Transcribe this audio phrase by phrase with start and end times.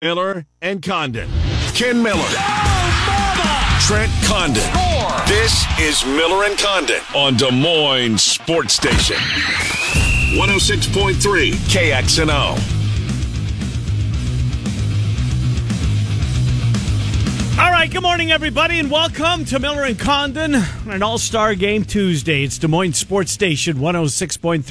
[0.00, 1.28] Miller and Condon.
[1.74, 2.22] Ken Miller.
[3.80, 4.62] Trent Condon.
[5.26, 9.16] This is Miller and Condon on Des Moines Sports Station.
[10.36, 12.77] 106.3 KXNO.
[17.78, 21.84] Right, good morning, everybody, and welcome to Miller and Condon on an All Star Game
[21.84, 22.42] Tuesday.
[22.42, 24.64] It's Des Moines Sports Station 106.3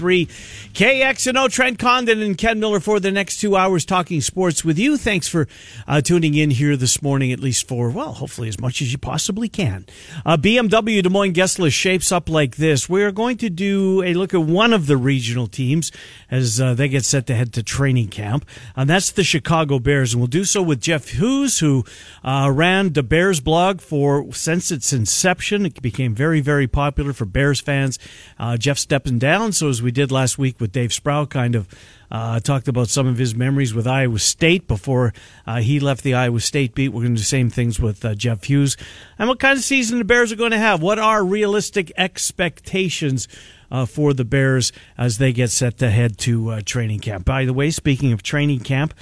[0.73, 1.49] KXNO.
[1.49, 4.97] Trent Condon and Ken Miller for the next two hours talking sports with you.
[4.97, 5.47] Thanks for
[5.87, 8.97] uh, tuning in here this morning, at least for, well, hopefully as much as you
[8.97, 9.85] possibly can.
[10.25, 12.89] Uh, BMW Des Moines guest list shapes up like this.
[12.89, 15.93] We're going to do a look at one of the regional teams
[16.29, 18.45] as uh, they get set to head to training camp,
[18.75, 20.11] and that's the Chicago Bears.
[20.11, 21.85] And we'll do so with Jeff Hughes, who
[22.25, 25.67] uh, ran the Bears blog for since its inception.
[25.67, 27.99] It became very, very popular for Bears fans.
[28.39, 31.67] Uh, Jeff stepping down, so as we did last week with Dave Sproul, kind of
[32.09, 35.13] uh, talked about some of his memories with Iowa State before
[35.45, 36.89] uh, he left the Iowa State beat.
[36.89, 38.75] We're going to do the same things with uh, Jeff Hughes.
[39.19, 40.81] And what kind of season the Bears are going to have?
[40.81, 43.27] What are realistic expectations?
[43.69, 47.25] Uh, for the Bears as they get set to head to uh, training camp.
[47.25, 48.93] By the way, speaking of training camp,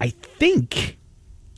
[0.00, 0.98] I think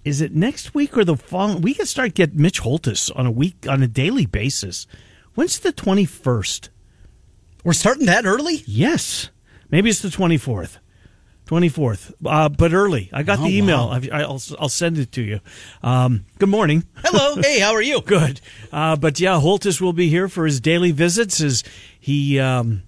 [0.05, 1.63] is it next week or the following?
[1.63, 4.87] We can start get Mitch Holthus on a week on a daily basis.
[5.35, 6.71] When's the twenty first?
[7.65, 8.63] We're starting that early.
[8.67, 9.31] Yes,
[9.71, 10.79] maybe it's the twenty fourth.
[11.47, 13.11] 24th, uh, but early.
[13.13, 13.89] I got Oh, the email.
[13.89, 14.01] wow.
[14.13, 15.41] I, will I'll send it to you.
[15.83, 16.85] Um, good morning.
[17.05, 17.35] Hello.
[17.43, 18.01] hey, how are you?
[18.01, 18.41] Good.
[18.73, 21.63] Uh, but yeah, Holthus will be here for his daily visits as
[22.01, 22.85] he, um,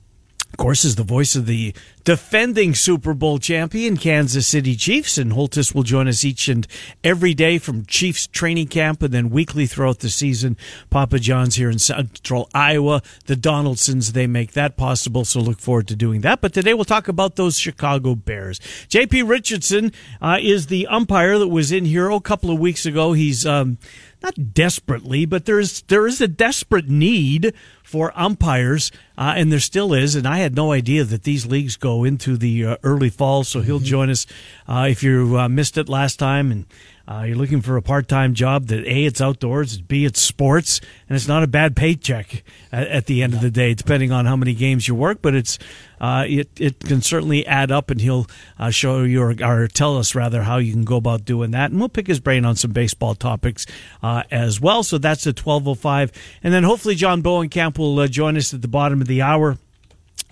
[0.55, 1.75] of course, is the voice of the
[2.05, 5.19] defending Super Bowl champion Kansas City Chiefs.
[5.19, 6.65] And Holthus will join us each and
[7.03, 10.57] every day from Chiefs training camp and then weekly throughout the season.
[10.91, 13.03] Papa John's here in central Iowa.
[13.27, 15.25] The Donaldsons, they make that possible.
[15.25, 16.41] So look forward to doing that.
[16.41, 18.61] But today we'll talk about those Chicago Bears.
[18.89, 19.91] JP Richardson
[20.23, 23.13] uh, is the umpire that was in here a couple of weeks ago.
[23.13, 23.79] He's, um,
[24.25, 29.93] not desperately, but there's there is a desperate need for umpires, uh, and there still
[29.93, 30.17] is.
[30.17, 33.61] And I had no idea that these leagues go into the uh, early fall, so
[33.61, 34.27] he'll join us
[34.67, 36.67] uh, if you uh, missed it last time and.
[37.07, 41.17] Uh, you're looking for a part-time job that a it's outdoors, b it's sports, and
[41.17, 42.43] it's not a bad paycheck
[42.73, 45.21] at, at the end of the day, depending on how many games you work.
[45.21, 45.59] But it's
[46.01, 48.27] uh, it it can certainly add up, and he'll
[48.59, 51.71] uh, show you or, or tell us rather how you can go about doing that,
[51.71, 53.67] and we'll pick his brain on some baseball topics
[54.03, 54.83] uh, as well.
[54.83, 56.11] So that's oh five,
[56.43, 59.59] and then hopefully John Bowenkamp will uh, join us at the bottom of the hour.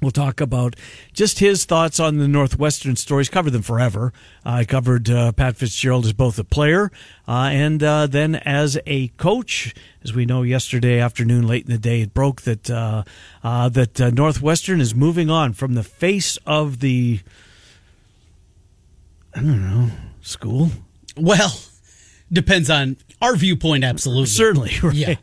[0.02, 0.74] We'll talk about
[1.12, 3.28] just his thoughts on the Northwestern stories.
[3.28, 4.12] Covered them forever.
[4.44, 6.90] Uh, I covered uh, Pat Fitzgerald as both a player
[7.28, 9.72] uh, and uh, then as a coach.
[10.02, 13.04] As we know, yesterday afternoon, late in the day, it broke that uh,
[13.44, 17.20] uh, that uh, Northwestern is moving on from the face of the
[19.34, 20.70] I don't know school.
[21.16, 21.56] Well,
[22.32, 23.84] depends on our viewpoint.
[23.84, 24.26] Absolutely.
[24.26, 24.94] Certainly, right?
[24.94, 25.14] Yeah.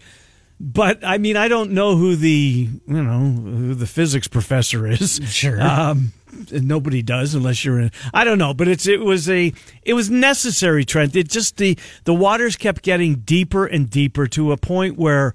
[0.60, 5.22] But I mean, I don't know who the you know who the physics professor is.
[5.30, 5.62] Sure.
[5.62, 6.12] Um,
[6.52, 7.92] nobody does unless you're in.
[8.14, 9.54] I don't know, but it's it was a
[9.84, 11.16] it was necessary, Trent.
[11.16, 15.34] It just the the waters kept getting deeper and deeper to a point where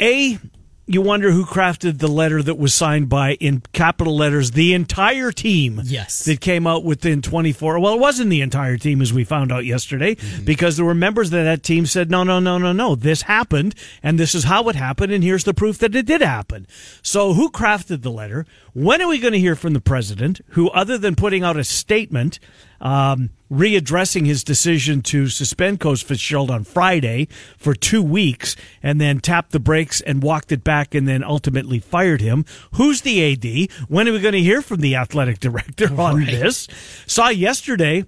[0.00, 0.38] a
[0.86, 5.32] you wonder who crafted the letter that was signed by in capital letters the entire
[5.32, 6.24] team Yes.
[6.24, 9.64] that came out within 24 well it wasn't the entire team as we found out
[9.64, 10.44] yesterday mm-hmm.
[10.44, 13.74] because there were members of that team said no no no no no this happened
[14.02, 16.66] and this is how it happened and here's the proof that it did happen.
[17.02, 18.46] So who crafted the letter?
[18.72, 21.64] When are we going to hear from the president who other than putting out a
[21.64, 22.38] statement
[22.84, 29.18] um, readdressing his decision to suspend Coach Fitzgerald on Friday for two weeks and then
[29.20, 32.44] tapped the brakes and walked it back and then ultimately fired him.
[32.74, 33.70] Who's the AD?
[33.88, 36.26] When are we going to hear from the athletic director on Right.
[36.26, 36.68] this?
[37.06, 38.04] Saw yesterday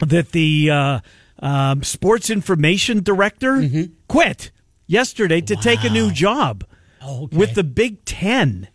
[0.00, 1.00] that the uh,
[1.40, 3.62] um, sports information director
[4.08, 4.50] quit
[4.86, 6.64] yesterday to take a new job
[7.06, 7.36] Okay.
[7.36, 8.68] with the Big Ten.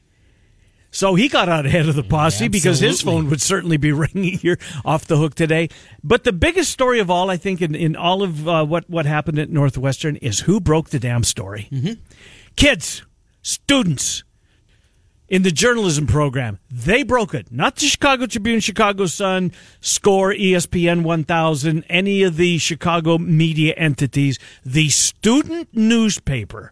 [0.93, 4.37] So he got out ahead of the posse because his phone would certainly be ringing
[4.37, 5.69] here off the hook today.
[6.03, 9.07] But the biggest story of all, I think, in, in all of uh, what, what
[9.07, 11.67] happened at Northwestern is who broke the damn story.
[12.55, 13.03] Kids,
[13.41, 14.23] students
[15.27, 17.51] in the journalism program, they broke it.
[17.51, 19.51] Not the Chicago Tribune, Chicago Sun,
[19.81, 24.37] Score, ESPN 1000, any of the Chicago media entities.
[24.63, 26.71] The student newspaper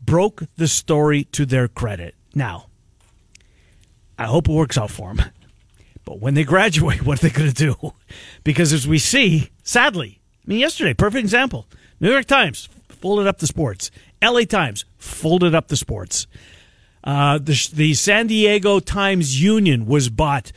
[0.00, 2.14] broke the story to their credit.
[2.34, 2.68] Now,
[4.18, 5.30] I hope it works out for them.
[6.04, 7.92] But when they graduate, what are they going to do?
[8.42, 11.66] Because as we see, sadly, I mean, yesterday, perfect example.
[12.00, 13.90] New York Times folded up the sports.
[14.22, 16.26] LA Times folded up the sports.
[17.02, 20.52] Uh, the, the San Diego Times Union was bought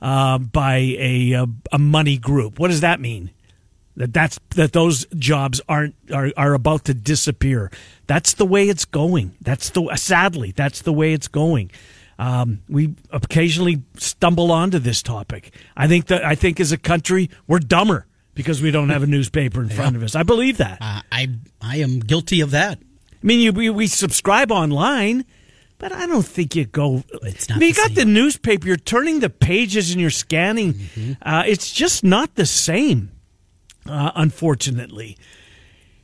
[0.00, 2.58] uh, by a, a a money group.
[2.58, 3.30] What does that mean?
[3.96, 7.72] That that's that those jobs aren't are, are about to disappear.
[8.06, 9.34] That's the way it's going.
[9.40, 11.72] That's the sadly that's the way it's going.
[12.18, 15.54] Um, we occasionally stumble onto this topic.
[15.76, 19.06] I think that I think as a country we're dumber because we don't have a
[19.16, 20.14] newspaper in front of us.
[20.14, 20.78] I believe that.
[20.80, 21.28] Uh, I
[21.60, 22.78] I am guilty of that.
[22.80, 25.24] I mean, you, we, we subscribe online,
[25.78, 27.02] but I don't think you go.
[27.22, 27.94] It's not I mean, you the got same.
[27.96, 28.66] the newspaper.
[28.68, 30.74] You're turning the pages and you're scanning.
[30.74, 31.12] Mm-hmm.
[31.22, 33.10] Uh, it's just not the same,
[33.86, 35.16] uh, unfortunately.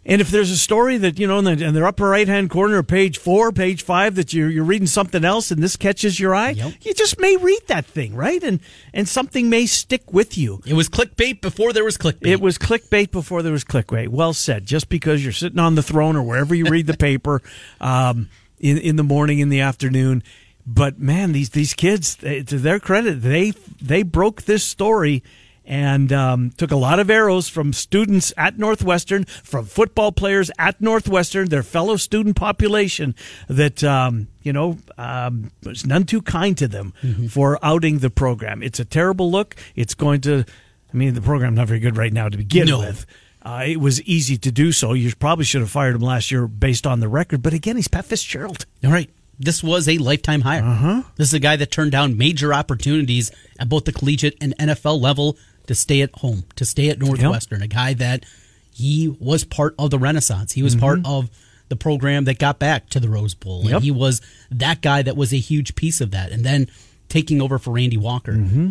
[0.06, 2.50] And if there's a story that you know in the, in the upper right hand
[2.50, 6.20] corner of page four, page five, that you're you're reading something else and this catches
[6.20, 6.72] your eye, Yep.
[6.82, 8.42] you just may read that thing, right?
[8.42, 8.60] And
[8.92, 10.60] and something may stick with you.
[10.66, 12.26] It was clickbait before there was clickbait.
[12.26, 14.08] It was clickbait before there was clickbait.
[14.08, 14.66] Well said.
[14.66, 17.40] Just because you're sitting on the throne or wherever you read the paper
[17.80, 18.28] um,
[18.58, 20.22] in in the morning, in the afternoon,
[20.66, 25.22] but man, these these kids, they, to their credit, they they broke this story
[25.66, 30.80] and um, took a lot of arrows from students at Northwestern, from football players at
[30.80, 33.14] Northwestern, their fellow student population
[33.48, 36.92] that um, you know um, was none too kind to them
[37.30, 38.62] for outing the program.
[38.62, 39.56] It's a terrible look.
[39.74, 40.44] It's going to.
[40.92, 42.78] I mean, the program's not very good right now to begin No.
[42.78, 43.04] with.
[43.42, 44.92] Uh, it was easy to do so.
[44.92, 47.42] You probably should have fired him last year based on the record.
[47.42, 48.64] But again, he's Pat Fitzgerald.
[48.84, 49.10] All right.
[49.38, 50.62] This was a lifetime hire.
[50.62, 51.02] Uh-huh.
[51.16, 55.00] This is a guy that turned down major opportunities at both the collegiate and NFL
[55.00, 57.62] level to stay at home, to stay at Northwestern.
[57.62, 58.24] A guy that
[58.70, 60.52] he was part of the Renaissance.
[60.52, 61.12] He was part mm-hmm.
[61.12, 61.30] of
[61.68, 63.64] the program that got back to the Rose Bowl.
[63.64, 63.72] Yep.
[63.72, 64.20] And he was
[64.50, 66.32] that guy that was a huge piece of that.
[66.32, 66.68] And then
[67.08, 68.70] taking over for Randy Walker mm-hmm.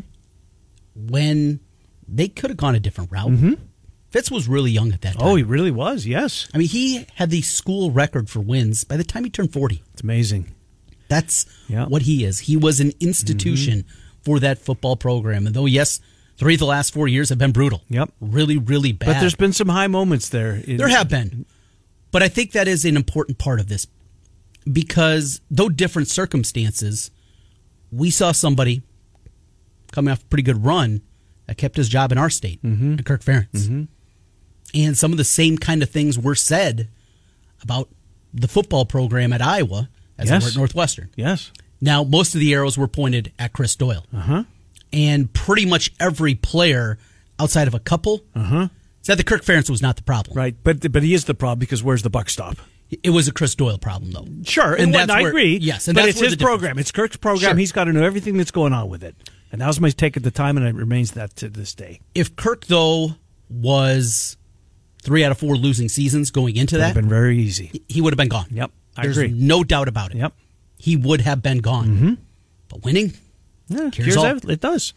[0.96, 1.60] when
[2.08, 3.32] they could have gone a different route.
[3.32, 3.54] Mm-hmm.
[4.10, 5.28] Fitz was really young at that time.
[5.28, 6.06] Oh, he really was.
[6.06, 9.52] Yes, I mean, he had the school record for wins by the time he turned
[9.52, 9.82] 40.
[9.92, 10.54] it's amazing.
[11.08, 11.88] That's Yeah.
[11.88, 12.40] what he is.
[12.40, 13.86] He was an institution
[14.24, 15.48] for that football program.
[15.48, 16.00] And though, yes,
[16.38, 17.82] three of the last four years have been brutal.
[17.90, 18.12] Yep.
[18.20, 19.08] Really, really bad.
[19.08, 20.54] But there's been some high moments there.
[20.66, 21.46] There have been.
[22.12, 23.88] But I think that is an important part of this
[24.72, 27.12] because, though different circumstances,
[27.92, 28.84] we saw somebody
[29.92, 31.02] coming off a pretty good run
[31.48, 32.98] that kept his job in our state, Mm-hmm.
[32.98, 33.88] Kirk Ferentz.
[34.76, 36.88] And some of the same kind of things were said
[37.62, 37.90] about
[38.34, 41.10] the football program at Iowa as they were at Northwestern.
[41.16, 41.52] Yes.
[41.80, 44.06] Now, most of the arrows were pointed at Chris Doyle.
[44.14, 44.44] Uh-huh.
[44.94, 46.98] And pretty much every player
[47.40, 48.68] outside of a couple uh-huh.
[49.02, 50.38] said that Kirk Ferentz was not the problem.
[50.38, 50.56] Right.
[50.64, 52.58] But but he is the problem because where's the buck stop?
[53.02, 54.28] It was a Chris Doyle problem, though.
[54.44, 55.58] Sure, And and that's I where- agree.
[55.58, 56.78] yes, and but that's it's his program.
[56.78, 57.52] It's Kirk's program.
[57.54, 57.58] Sure.
[57.58, 59.16] He's got to know everything that's going on with it,
[59.52, 62.02] and that was my take at the time, and it remains that to this day.
[62.14, 63.16] If Kirk, though,
[63.50, 64.38] was
[65.02, 67.84] three out of four losing seasons going into Would that, have been very easy.
[67.90, 68.46] he would have been gone.
[68.52, 69.34] Yep, I There's agree.
[69.34, 70.18] no doubt about it.
[70.18, 70.34] Yep.
[70.78, 71.88] He would have been gone.
[71.88, 72.14] Mm-hmm.
[72.70, 73.14] But winning
[73.68, 74.50] Yeah, Cures cures all.
[74.52, 74.94] it does.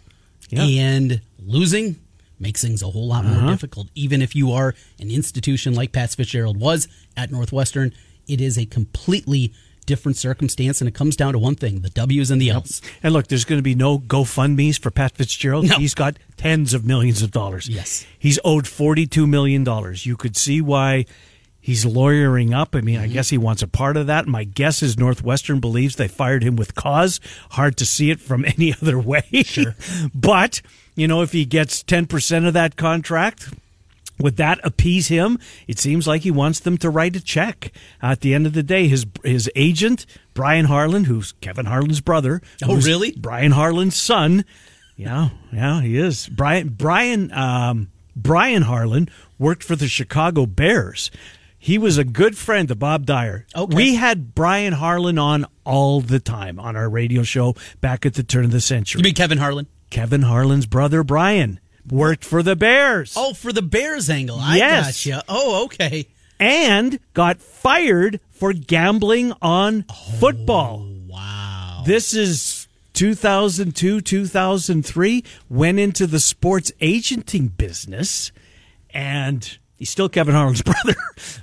[0.50, 0.62] Yeah.
[0.62, 1.96] and losing
[2.38, 3.50] makes things a whole lot more Uh-huh.
[3.50, 3.88] difficult.
[3.94, 6.86] Even if you are an institution like Pat Fitzgerald was
[7.16, 7.92] at Northwestern,
[8.28, 9.52] it is a completely
[9.86, 12.82] different circumstance, and it comes down to one thing: the W's and the L's.
[13.02, 15.68] And look, there's going to be no GoFundMe's for Pat Fitzgerald.
[15.68, 15.76] No.
[15.78, 17.68] He's got tens of millions of dollars.
[17.68, 18.04] Yes.
[18.18, 19.64] He's owed $42 million.
[20.02, 21.06] You could see why
[21.66, 22.76] he's lawyering up.
[22.76, 24.28] I mean, I guess he wants a part of that.
[24.28, 27.18] My guess is Northwestern believes they fired him with cause.
[27.50, 29.24] Hard to see it from any other way.
[29.44, 29.74] Sure.
[30.14, 30.62] but,
[30.94, 33.52] you know, if he gets 10% of that contract,
[34.16, 35.40] would that appease him?
[35.66, 37.72] It seems like he wants them to write a check.
[38.00, 42.40] At the end of the day, his his agent Brian Harlan, who's Kevin Harlan's brother,
[42.64, 43.10] Oh, really?
[43.18, 44.44] Brian Harlan's son.
[44.96, 46.28] Yeah, yeah, he is.
[46.28, 51.10] Brian Brian um, Brian Harlan worked for the Chicago Bears.
[51.66, 53.44] He was a good friend of Bob Dyer.
[53.52, 53.74] Okay.
[53.74, 58.22] We had Brian Harlan on all the time on our radio show back at the
[58.22, 59.00] turn of the century.
[59.00, 59.66] You mean Kevin Harlan?
[59.90, 61.58] Kevin Harlan's brother Brian
[61.90, 63.14] worked for the Bears.
[63.16, 64.38] Oh, for the Bears angle.
[64.40, 65.04] I Yes.
[65.04, 65.24] gotcha.
[65.28, 66.06] Oh, okay.
[66.38, 69.86] and got fired for gambling on
[70.20, 70.86] football.
[70.88, 71.82] Oh, wow.
[71.84, 75.24] This is 2002, 2003.
[75.50, 78.30] Went into the sports agenting business,
[78.90, 80.96] and he's still Kevin Harlan's brother,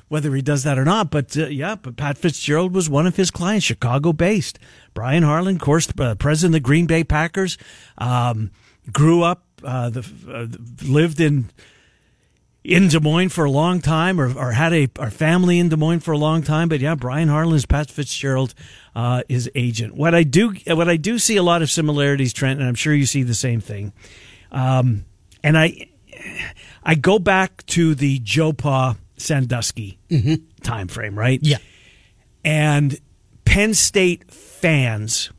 [0.10, 1.10] whether he does that or not.
[1.10, 4.60] But uh, yeah, but Pat Fitzgerald was one of his clients, Chicago based.
[4.94, 7.58] Brian Harlan, of course, uh, president of the Green Bay Packers,
[7.98, 8.52] um,
[8.92, 10.48] grew up, uh, the, uh,
[10.86, 11.50] lived in
[12.64, 15.76] in Des Moines for a long time, or, or had a our family in Des
[15.76, 16.70] Moines for a long time.
[16.70, 18.54] But yeah, Brian Harlan is Pat Fitzgerald,
[18.96, 19.96] uh, his agent.
[19.96, 22.94] What I do, what I do see a lot of similarities, Trent, and I'm sure
[22.94, 23.92] you see the same thing.
[24.52, 25.06] Um,
[25.44, 25.90] and I,
[26.84, 30.36] I go back to the Joe Pa Sandusky mm-hmm.
[30.62, 31.40] time frame, right?
[31.42, 31.58] yeah.
[32.44, 33.00] and
[33.46, 35.32] Penn State fans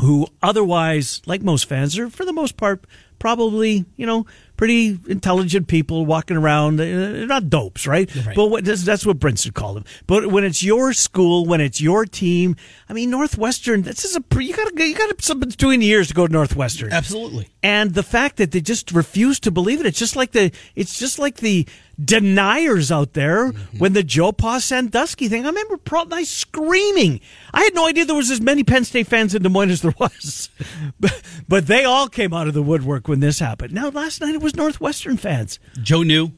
[0.00, 2.84] who otherwise, like most fans, are for the most part
[3.18, 4.26] probably you know
[4.62, 6.76] pretty intelligent people walking around.
[6.76, 8.08] They're not dopes, right?
[8.14, 8.36] Right.
[8.36, 9.84] But what, that's, that's what Brinson called them.
[10.06, 12.54] But when it's your school, when it's your team,
[12.88, 13.82] I mean Northwestern.
[13.82, 16.32] This is a you got to you got something between the years to go to
[16.32, 16.92] Northwestern.
[16.92, 17.48] Absolutely.
[17.64, 20.96] And the fact that they just refuse to believe it, it's just like the it's
[20.96, 21.66] just like the
[22.02, 23.78] deniers out there mm-hmm.
[23.78, 25.44] when the Joe Pa Sandusky thing.
[25.44, 27.20] I remember Pro Nice screaming.
[27.52, 29.82] I had no idea there was as many Penn State fans in Des Moines as
[29.82, 30.50] there was,
[31.00, 33.72] but, but they all came out of the woodwork when this happened.
[33.72, 36.32] Now last night it was Northwestern fans, Joe knew,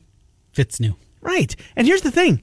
[0.52, 0.96] Fitz knew.
[1.20, 1.54] right?
[1.76, 2.42] And here's the thing,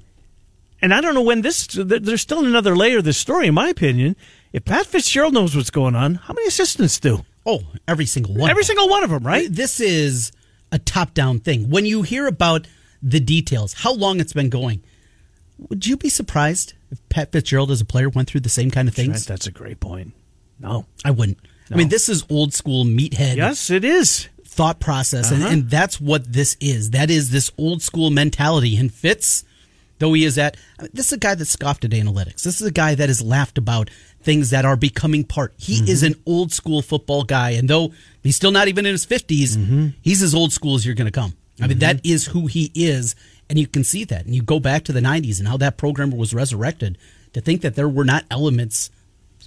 [0.82, 1.68] and I don't know when this.
[1.68, 4.16] There's still another layer of this story, in my opinion.
[4.52, 7.24] If Pat Fitzgerald knows what's going on, how many assistants do?
[7.46, 8.50] Oh, every single one.
[8.50, 9.48] Every single one of them, right?
[9.50, 10.32] This is
[10.72, 11.70] a top down thing.
[11.70, 12.68] When you hear about
[13.02, 14.82] the details, how long it's been going,
[15.70, 18.88] would you be surprised if Pat Fitzgerald as a player went through the same kind
[18.88, 19.26] of things?
[19.26, 20.14] That's a great point.
[20.60, 20.86] No.
[21.06, 21.38] I wouldn't.
[21.72, 24.28] I mean, this is old school meathead Yes, it is.
[24.46, 25.46] thought process, Uh-huh.
[25.46, 26.92] and, and that's what this is.
[26.92, 28.76] That is this old school mentality.
[28.76, 29.46] And Fitz,
[30.00, 32.44] though he is at, I mean, this is a guy that scoffed at analytics.
[32.44, 33.90] This is a guy that has laughed about
[34.22, 35.54] things that are becoming part.
[35.58, 35.88] He Mm-hmm.
[35.88, 39.56] is an old school football guy, and though he's still not even in his 50s,
[39.56, 39.88] Mm-hmm.
[40.02, 41.34] he's as old school as you're going to come.
[41.62, 43.16] I mean, that is who he is,
[43.50, 44.26] and you can see that.
[44.26, 46.98] And you go back to the 90s and how that program was resurrected
[47.34, 48.90] to think that there were not elements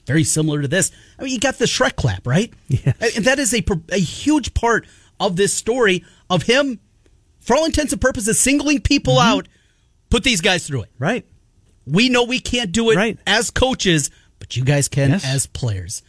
[0.06, 0.90] very similar to this.
[1.18, 2.52] I mean, you got the Shrek clap, right?
[2.68, 3.16] Yes.
[3.16, 4.87] And that is a, a huge part
[5.18, 6.78] of this story of him,
[7.40, 9.38] for all intents and purposes, singling people Mm-hmm.
[9.38, 9.49] out,
[10.11, 10.90] put these guys through it.
[10.99, 11.25] Right.
[11.87, 13.18] We know we can't do it Right.
[13.26, 15.25] as coaches, but you guys can Yes.
[15.25, 16.02] as players.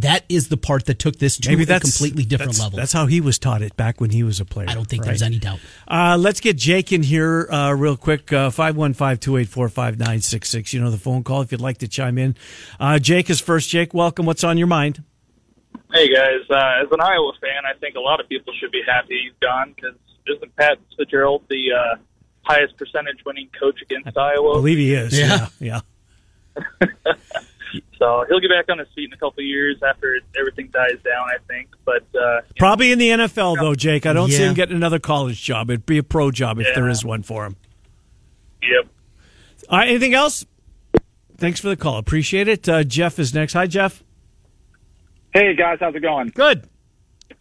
[0.00, 2.76] That is the part that took this to Maybe a completely different that's- level.
[2.76, 4.66] That's how he was taught it back when he was a player.
[4.68, 5.06] I don't think Right.
[5.08, 5.58] there's any doubt.
[5.88, 8.28] Uh, let's get Jake in here uh, real quick.
[8.28, 10.72] 515 284 5966.
[10.74, 12.36] You know the phone call if you'd like to chime in.
[12.78, 13.70] Uh, Jake is first.
[13.70, 14.26] Jake, welcome.
[14.26, 15.02] What's on your mind?
[15.92, 18.82] Hey guys, uh, as an Iowa fan, I think a lot of people should be
[18.86, 19.94] happy he's gone because
[20.26, 21.96] isn't Pat Fitzgerald the uh,
[22.42, 24.50] highest percentage winning coach against I Iowa?
[24.50, 25.18] I believe he is.
[25.18, 25.48] Yeah.
[25.58, 25.80] yeah.
[27.98, 30.98] So he'll get back on his feet in a couple of years after everything dies
[31.04, 31.68] down, I think.
[31.84, 34.06] But uh, Probably in the NFL though, Jake.
[34.06, 35.70] I don't see him getting another college job.
[35.70, 36.74] It'd be a pro job if Yeah.
[36.74, 37.56] there is one for him.
[38.62, 38.88] yep.
[39.68, 40.44] All right, anything else?
[41.38, 41.98] Thanks for the call.
[41.98, 42.68] Appreciate it.
[42.68, 43.52] Uh, Jeff is next.
[43.54, 44.02] Hi, Jeff.
[45.34, 46.28] Hey guys, how's it going?
[46.28, 46.66] Good.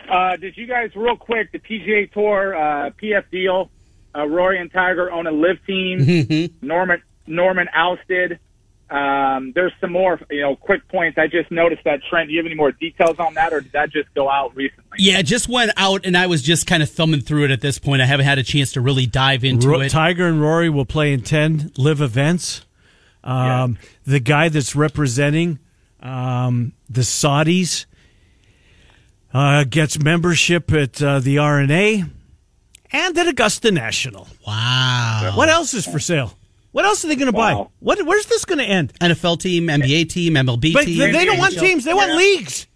[0.09, 3.69] Uh, did you guys real quick the PGA Tour uh, PIF deal?
[4.13, 6.49] Uh, Rory and Tiger own a LIV team.
[6.61, 8.39] Norman Norman ousted.
[8.89, 11.17] Um, there's some more, you know, quick points.
[11.17, 12.27] I just noticed that trend.
[12.27, 14.83] Do you have any more details on that, or did that just go out recently?
[14.99, 17.61] Yeah, it just went out, and I was just kind of thumbing through it at
[17.61, 18.01] this point.
[18.03, 19.89] I haven't had a chance to really dive into Ro- it.
[19.89, 22.65] Tiger and Rory will play in 10 LIV events.
[23.23, 25.57] Um, The guy that's representing
[25.99, 27.87] um, the Saudis
[29.33, 32.03] uh, gets membership at uh, the R&A
[32.91, 34.27] and at Augusta National.
[34.45, 35.31] wow.
[35.33, 36.37] What else is for sale?
[36.75, 37.53] What else are they going to buy?
[37.79, 38.05] What?
[38.05, 38.91] Where's this going to end?
[38.99, 40.97] NFL team, NBA team, MLB But team.
[40.99, 42.67] they they don't want teams; they want leagues,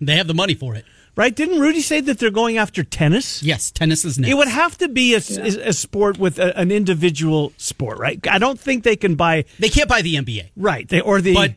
[0.00, 0.84] They have the money for it.
[1.16, 1.34] right?
[1.34, 3.42] Didn't Rudy say that they're going after tennis?
[3.42, 4.30] Yes, tennis is next.
[4.30, 8.24] It would have to be a, a sport with a, an individual sport, right?
[8.30, 10.50] I don't think they can buy They can't buy the NBA.
[10.56, 10.88] right.
[10.88, 11.54] They or the But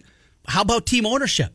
[0.47, 1.53] how about team ownership?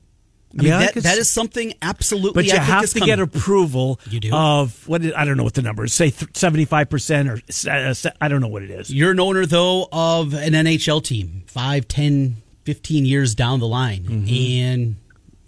[0.58, 2.42] I Yeah, I that, that is something absolutely.
[2.42, 3.06] but you I have to coming.
[3.06, 4.30] get approval You do?
[4.34, 5.94] of what I don't know what the number is.
[5.94, 7.40] Say seventy five percent or
[7.70, 8.92] uh, I don't know what it is.
[8.92, 14.02] You're an owner, though, of an NHL team, five, ten, fifteen years down the line,
[14.04, 14.34] Mm-hmm.
[14.68, 14.96] and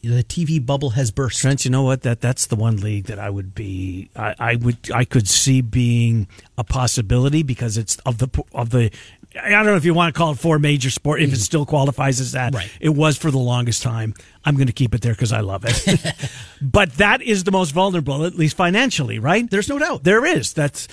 [0.04, 1.38] the TV bubble has burst.
[1.40, 2.02] Trent, you know what?
[2.02, 4.10] That that's the one league that I would be.
[4.16, 4.90] I, I would.
[4.92, 6.26] I could see being
[6.58, 8.90] a possibility because it's of the of the.
[9.40, 11.22] I don't know if you want to call it four major sport.
[11.22, 12.70] If it still qualifies as that, Right.
[12.80, 14.14] it was for the longest time.
[14.44, 16.14] I'm going to keep it there because I love it.
[16.62, 19.48] but that is the most vulnerable, at least financially, right?
[19.50, 20.04] There's no doubt.
[20.04, 20.52] There is.
[20.52, 20.88] That's.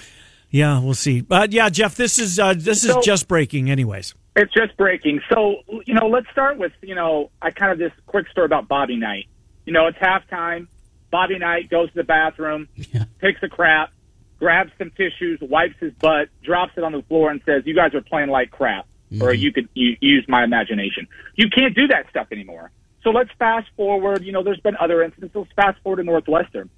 [0.52, 1.22] Yeah, we'll see.
[1.22, 4.14] But yeah, Jeff, this is uh, this is So- just breaking, anyways.
[4.36, 5.22] It's just breaking.
[5.28, 8.68] So, you know, let's start with, you know, I kind of this quick story about
[8.70, 9.26] Bobby Knight.
[9.66, 10.68] You know, it's halftime.
[11.12, 13.06] Bobby Knight goes to the bathroom, Yeah.
[13.22, 13.92] takes a crap,
[14.40, 17.94] grabs some tissues, wipes his butt, drops it on the floor, and says, "You guys
[17.94, 19.42] are playing like crap." Or mm-hmm.
[19.42, 21.08] you could you, use my imagination.
[21.36, 22.72] You can't do that stuff anymore.
[23.04, 24.24] So let's fast forward.
[24.24, 25.36] You know, there's been other incidents.
[25.36, 26.70] Let's fast forward to Northwestern.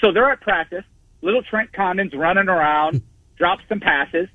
[0.00, 0.84] So they're at practice.
[1.20, 3.06] Little Trent Condon's running around, hmm.
[3.36, 4.28] drops some passes.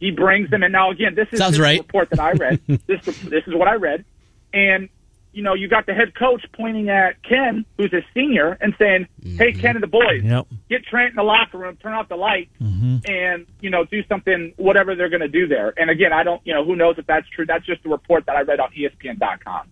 [0.00, 0.72] He brings them in.
[0.72, 1.78] Now, again, this is Sounds this right.
[1.78, 2.60] report that I read.
[2.66, 4.04] this this is what I read,
[4.52, 4.88] and
[5.32, 9.06] you know, you got the head coach pointing at Ken, who's a senior, and saying,
[9.22, 9.60] "Hey, mm-hmm.
[9.60, 10.46] Ken and the boys, Yep.
[10.70, 12.98] get Trent in the locker room, turn off the lights, mm-hmm.
[13.06, 16.40] and you know, do something, whatever they're going to do there." And again, I don't,
[16.44, 17.46] you know, who knows if that's true?
[17.46, 19.68] That's just a report that I read on ESPN.com.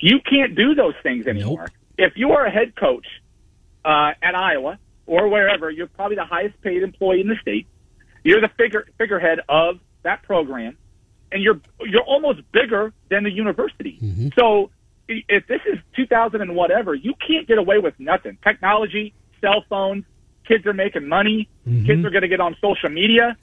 [0.00, 1.68] You can't do those things anymore.
[1.98, 3.06] if you are a head coach
[3.84, 7.66] uh, at Iowa or wherever, you're probably the highest paid employee in the state.
[8.22, 10.76] You're the figure figurehead of that program,
[11.30, 13.98] and you're you're almost bigger than the university.
[14.02, 14.28] Mm-hmm.
[14.38, 14.68] So i-
[15.08, 18.38] if this is 2000 and whatever, you can't get away with nothing.
[18.42, 20.04] Technology, cell phones,
[20.46, 21.86] kids are making money, mm-hmm.
[21.86, 23.36] kids are going to get on social media.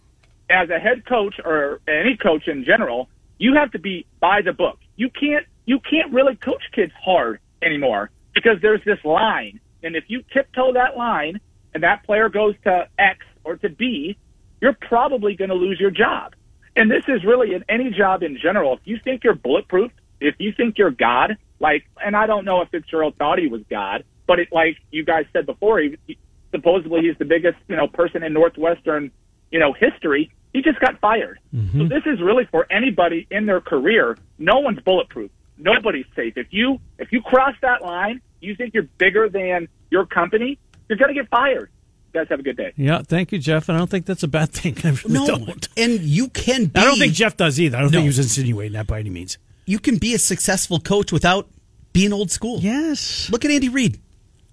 [0.50, 4.54] As a head coach or any coach in general, you have to be by the
[4.54, 4.80] book.
[4.96, 10.06] You can't you can't really coach kids hard anymore because there's this line, and if
[10.08, 11.40] you tiptoe that line
[11.74, 14.18] and that player goes to X or to B,
[14.62, 16.34] you're probably going to lose your job.
[16.76, 18.74] And this is really in any job in general.
[18.74, 22.62] If you think you're bulletproof, if you think you're God, like, and I don't know
[22.62, 26.18] if Fitzgerald thought he was God, but it, like you guys said before, he, he
[26.52, 29.12] supposedly he's the biggest, you know, person in Northwestern,
[29.52, 30.32] you know, history.
[30.54, 31.40] He just got fired.
[31.56, 31.82] Mm-hmm.
[31.82, 34.18] So this is really for anybody in their career.
[34.38, 35.32] No one's bulletproof.
[35.58, 36.38] Nobody's safe.
[36.38, 40.58] If you if you cross that line, you think you're bigger than your company,
[40.90, 41.70] you're going to get fired.
[42.14, 42.74] You guys have a good day.
[42.76, 43.70] Yeah, thank you, Jeff.
[43.70, 44.76] And I don't think that's a bad thing.
[44.84, 45.68] I really No, don't.
[45.78, 46.80] and you can be.
[46.80, 47.78] I don't think Jeff does either.
[47.78, 47.98] I don't No.
[48.00, 49.38] think he was insinuating that by any means.
[49.72, 51.48] You can be a successful coach without
[51.94, 52.60] being old school.
[52.60, 53.30] Yes.
[53.32, 54.00] Look at Andy Reid.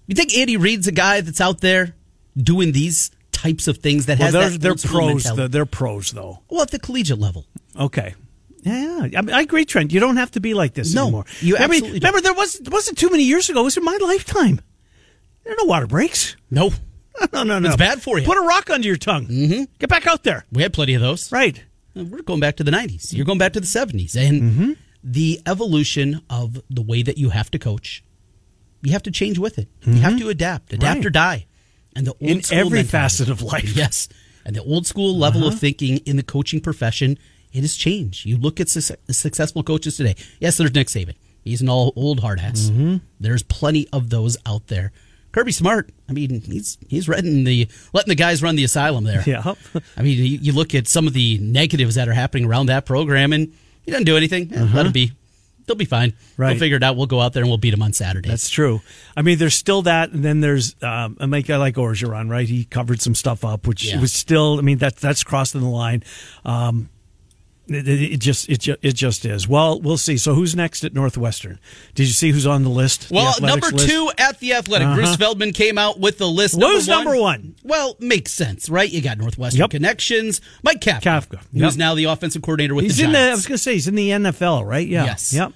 [0.07, 1.93] You think Andy Reid's a guy that's out there
[2.35, 5.23] doing these types of things that Well, has they're, that they're pros.
[5.51, 6.39] They're, pros, though.
[6.49, 7.45] well, at the collegiate level.
[7.79, 8.15] Okay.
[8.63, 9.93] Yeah, I, mean, I agree, Trent.
[9.93, 11.25] You don't have to be like this No, anymore.
[11.39, 12.09] you mean, absolutely don't.
[12.11, 13.61] remember there was it wasn't too many years ago.
[13.61, 14.59] It was in my lifetime.
[15.43, 16.35] There are no water breaks.
[16.51, 16.71] No,
[17.33, 17.69] No, no, no.
[17.69, 18.25] It's bad for you.
[18.25, 19.27] Put a rock under your tongue.
[19.27, 19.63] Mm-hmm.
[19.79, 20.45] Get back out there.
[20.51, 21.31] we had plenty of those.
[21.31, 21.63] Right.
[21.95, 23.13] We're going back to the 90s.
[23.13, 24.15] You're going back to the 70s.
[24.15, 28.03] And the evolution of the way that you have to coach,
[28.81, 29.67] you have to change with it.
[29.85, 30.21] You have mm-hmm.
[30.21, 31.05] to adapt, adapt Right.
[31.05, 31.45] or die.
[31.95, 33.75] And the old In school every mentality- facet of life.
[33.75, 34.07] Yes.
[34.45, 35.57] And the old school level of uh-huh.
[35.59, 37.17] thinking in the coaching profession,
[37.51, 38.25] it has changed.
[38.25, 40.15] You look at suc successful coaches today.
[40.39, 41.15] Yes, there's Nick Saban.
[41.43, 42.69] He's an all old hard ass.
[42.71, 42.97] Mm-hmm.
[43.19, 44.91] There's plenty of those out there.
[45.31, 45.91] Kirby Smart.
[46.07, 49.23] I mean, he's he's letting the letting the guys run the asylum there.
[49.27, 49.53] Yeah.
[49.95, 52.85] I mean, you, you look at some of the negatives that are happening around that
[52.85, 53.53] program, and
[53.89, 54.53] he doesn't do anything.
[54.53, 55.11] Eh, Let him be.
[55.65, 56.13] They'll be fine.
[56.35, 56.49] Right.
[56.49, 56.95] They'll figure it out.
[56.97, 58.27] We'll go out there and we'll beat him on Saturday.
[58.27, 58.81] That's true.
[59.15, 62.47] I mean, there's still that, and then there's um, a make guy like Orgeron, right?
[62.49, 64.01] He covered some stuff up, which Yeah.
[64.01, 64.57] was still.
[64.57, 66.03] I mean, that that's crossing the line.
[66.43, 66.89] Um,
[67.69, 69.47] it, it it just it, ju- it just is.
[69.47, 70.17] Well, we'll see.
[70.17, 71.59] So who's next at Northwestern?
[71.95, 73.09] Did you see who's on the list?
[73.11, 73.89] Well, athletics number list?
[73.89, 76.59] two at the Athletic, Bruce Feldman came out with the list.
[76.61, 77.55] Who's number one?
[77.63, 78.89] Well, makes sense, right?
[78.89, 79.69] You got Northwestern Yep.
[79.71, 80.41] connections.
[80.63, 83.19] Mike Kafka, Kafka, who's now the offensive coordinator with He's the in the.
[83.19, 84.87] I was going to say he's in the NFL, right?
[84.87, 85.05] Yeah.
[85.05, 85.33] Yes.
[85.33, 85.53] Yep.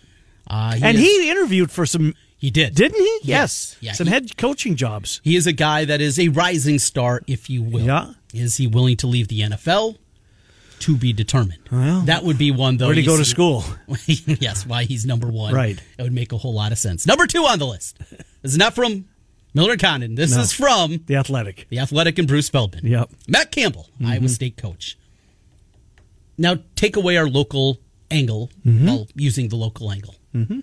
[0.50, 2.14] Uh, and is- he interviewed for some.
[2.38, 3.20] he did, Didn't he?
[3.24, 3.78] Yes.
[3.80, 5.22] Yeah, Some he- head coaching jobs.
[5.24, 7.86] He is a guy that is a rising star, if you will.
[7.86, 8.14] Yeah.
[8.34, 9.96] Is he willing to leave the NFL?
[10.84, 11.62] To be determined.
[11.72, 12.88] Well, that would be one though.
[12.88, 13.64] Where'd he go to school?
[14.06, 15.54] yes, why he's number one.
[15.54, 15.80] Right.
[15.98, 17.06] It would make a whole lot of sense.
[17.08, 17.98] Number two on the list.
[18.42, 19.06] This is not from
[19.54, 20.16] Miller Condon.
[20.16, 20.42] This No.
[20.42, 21.68] is from The Athletic.
[21.70, 22.86] the Athletic and Bruce Feldman.
[22.86, 23.10] Yep.
[23.28, 24.98] Matt Campbell, Iowa State coach.
[26.38, 27.80] Now take away our local
[28.12, 30.16] angle while using the local angle.
[30.36, 30.60] Mm-hmm.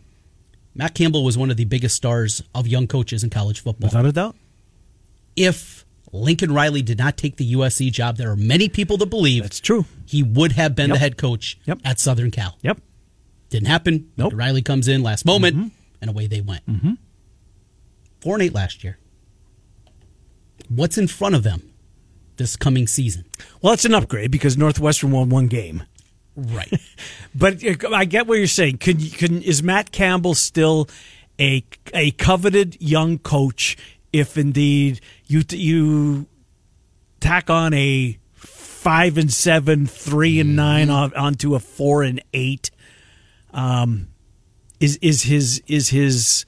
[0.74, 3.88] Matt Campbell was one of the biggest stars of young coaches in college football.
[3.88, 4.37] Without a doubt.
[5.37, 5.79] if
[6.12, 9.61] Lincoln Riley did not take the USC job, there are many people that believe That's
[9.61, 9.85] true.
[10.07, 10.94] he would have been Yep.
[10.94, 11.81] the head coach Yep.
[11.85, 12.59] at Southern Cal.
[12.62, 12.81] Yep.
[13.49, 14.09] Didn't happen.
[14.16, 14.31] Nope.
[14.31, 14.38] Mm-hmm.
[14.38, 16.62] Riley comes in last moment, and away they went.
[18.20, 18.99] Four and eight last year.
[20.68, 21.62] What's in front of them
[22.37, 23.25] this coming season?
[23.62, 25.83] Well, it's an upgrade because Northwestern won one game.
[26.37, 26.73] Right.
[27.33, 28.79] But uh, I get what you're saying.
[28.79, 30.88] Could you- can is Matt Campbell still
[31.38, 31.62] a
[31.94, 33.77] a coveted young coach
[34.12, 36.26] if indeed you you
[37.20, 42.70] tack on a five and seven, three and nine on, onto a four and eight?
[43.52, 44.08] Um,
[44.80, 46.44] is is his is his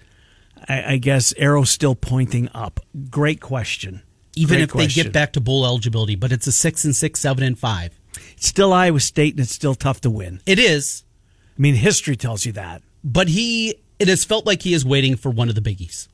[0.68, 2.80] I, I guess arrow still pointing up?
[3.10, 4.02] Great question.
[4.34, 7.20] Even Great if they get back to bowl eligibility, but it's a six and six,
[7.20, 7.98] seven and five.
[8.32, 10.40] It's still Iowa State, and it's still tough to win.
[10.46, 11.04] It is,
[11.56, 12.82] I mean, history tells you that.
[13.04, 16.08] but he it has felt like he is waiting for one of the biggies.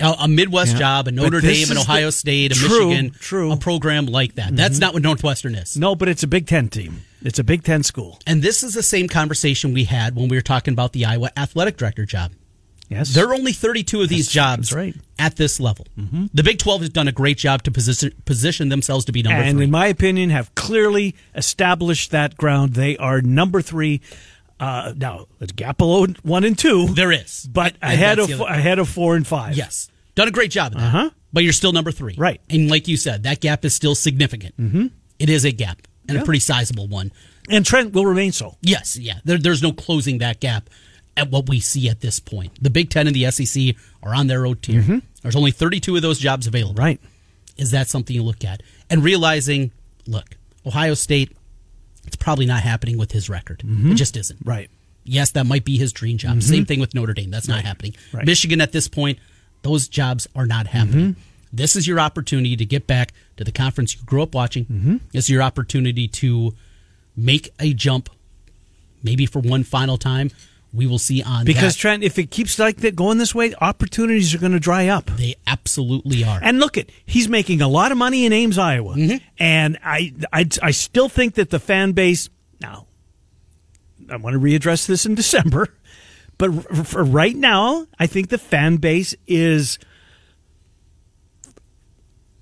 [0.00, 0.78] A, Midwest Yeah.
[0.78, 3.52] job, a Notre Dame, an is the- Ohio State, a True, Michigan, true.
[3.52, 4.56] a program like that.
[4.56, 4.80] That's mm-hmm.
[4.80, 5.76] not what Northwestern is.
[5.76, 7.02] No, but it's a Big Ten team.
[7.22, 8.18] It's a Big Ten school.
[8.26, 11.30] And this is the same conversation we had when we were talking about the Iowa
[11.36, 12.32] athletic director job.
[12.88, 14.94] Yes, There are only 32 of these That's- jobs that's right.
[15.16, 15.86] at this level.
[15.96, 16.26] Mm-hmm.
[16.34, 19.38] The Big 12 has done a great job to position, position themselves to be number
[19.40, 19.64] and three.
[19.64, 22.74] in my opinion, have clearly established that ground.
[22.74, 24.00] They are number three.
[24.60, 27.48] Uh, now, it's gap below one and two, there is.
[27.50, 29.56] but And ahead of other- ahead of four and five.
[29.56, 29.88] Yes.
[30.14, 30.74] Done a great job.
[30.76, 31.10] Uh-huh.
[31.32, 32.14] But you're still number three.
[32.18, 32.40] Right.
[32.50, 34.56] And like you said, that gap is still significant.
[34.58, 34.86] Mm-hmm.
[35.18, 37.10] is a gap and a pretty sizable one.
[37.48, 38.56] and Trent will remain so.
[38.60, 39.20] Yes, yeah.
[39.24, 40.68] There, there's no closing that gap
[41.16, 42.52] at what we see at this point.
[42.62, 45.00] The Big Ten and the SEC are on their own tier.
[45.22, 46.74] There's only 32 of those jobs available.
[46.74, 47.00] Right.
[47.56, 48.62] Is that something you look at?
[48.90, 49.70] And realizing,
[50.06, 51.32] look, Ohio State,
[52.06, 53.60] it's probably not happening with his record.
[53.60, 53.94] It mm-hmm.
[53.94, 54.40] just isn't.
[54.44, 54.70] Right.
[55.04, 56.42] Yes, that might be his dream job.
[56.42, 56.64] Same mm-hmm.
[56.66, 57.30] thing with Notre Dame.
[57.30, 57.94] That's not happening.
[58.12, 58.26] Right.
[58.26, 59.18] Michigan at this point,
[59.62, 61.14] those jobs are not happening.
[61.14, 61.20] Mm-hmm.
[61.52, 65.00] This is your opportunity to get back to the conference you grew up watching.
[65.12, 66.54] This is your opportunity to
[67.16, 68.08] make a jump,
[69.02, 70.30] maybe for one final time.
[70.72, 71.80] We will see on Because that.
[71.80, 75.06] Trent, if it keeps like that going this way, opportunities are going to dry up.
[75.06, 76.38] they absolutely are.
[76.40, 79.16] And look at he's making a lot of money in Ames, Iowa, mm-hmm.
[79.38, 82.28] and I, I I still think that the fan base
[82.60, 82.86] now.
[84.08, 85.68] I want to readdress this in December,
[86.38, 89.78] but for right now, I think the fan base is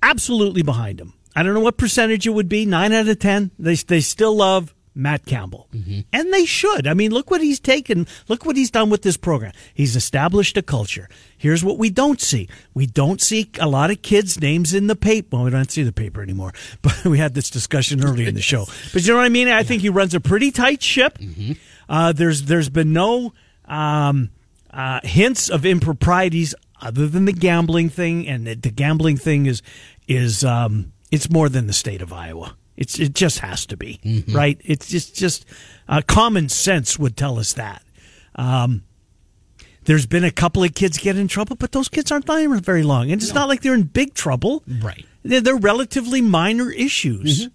[0.03, 1.15] absolutely behind him.
[1.35, 2.67] I don't know what percentage it would be.
[2.67, 5.69] Nine out of ten, they they still love Matt Campbell,
[6.13, 6.87] and they should.
[6.87, 8.07] I mean, look what he's taken.
[8.27, 9.53] Look what he's done with this program.
[9.73, 11.09] He's established a culture.
[11.37, 14.97] Here's what we don't see: we don't see a lot of kids' names in the
[14.97, 15.29] paper.
[15.37, 18.43] Well, we don't see the paper anymore, but we had this discussion early in the
[18.43, 18.67] show.
[18.93, 19.49] But you know what I mean?
[19.49, 21.19] I think he runs a pretty tight ship.
[21.89, 23.33] Uh, there's there's been no
[23.67, 24.31] um,
[24.71, 29.63] uh, hints of improprieties other than the gambling thing, and the, the gambling thing is
[30.09, 32.57] is um, it's more than the state of Iowa.
[32.79, 34.59] It's it just has to be right.
[34.65, 35.45] It's just just
[35.89, 37.83] uh, common sense would tell us that.
[38.37, 38.85] Um,
[39.85, 42.85] there's been a couple of kids get in trouble, but those kids aren't lying very
[42.85, 44.63] long, and it's not like they're in big trouble.
[44.81, 45.05] Right.
[45.25, 47.49] They're, they're relatively minor issues.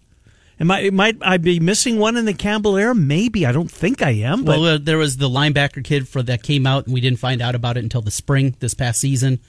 [0.60, 2.94] Am I might I be missing one in the Campbell era?
[2.94, 4.44] Maybe I don't think I am.
[4.44, 7.20] But well, uh, there was the linebacker kid for that came out, and we didn't
[7.20, 9.40] find out about it until the spring this past season.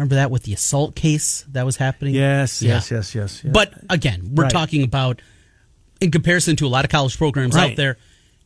[0.00, 2.14] Remember that with the assault case that was happening?
[2.14, 2.76] yes, Yeah.
[2.76, 3.52] yes, yes, yes, yes.
[3.52, 4.50] But again, we're Right.
[4.50, 5.20] talking about
[6.00, 7.72] in comparison to a lot of college programs Right.
[7.72, 7.98] out there,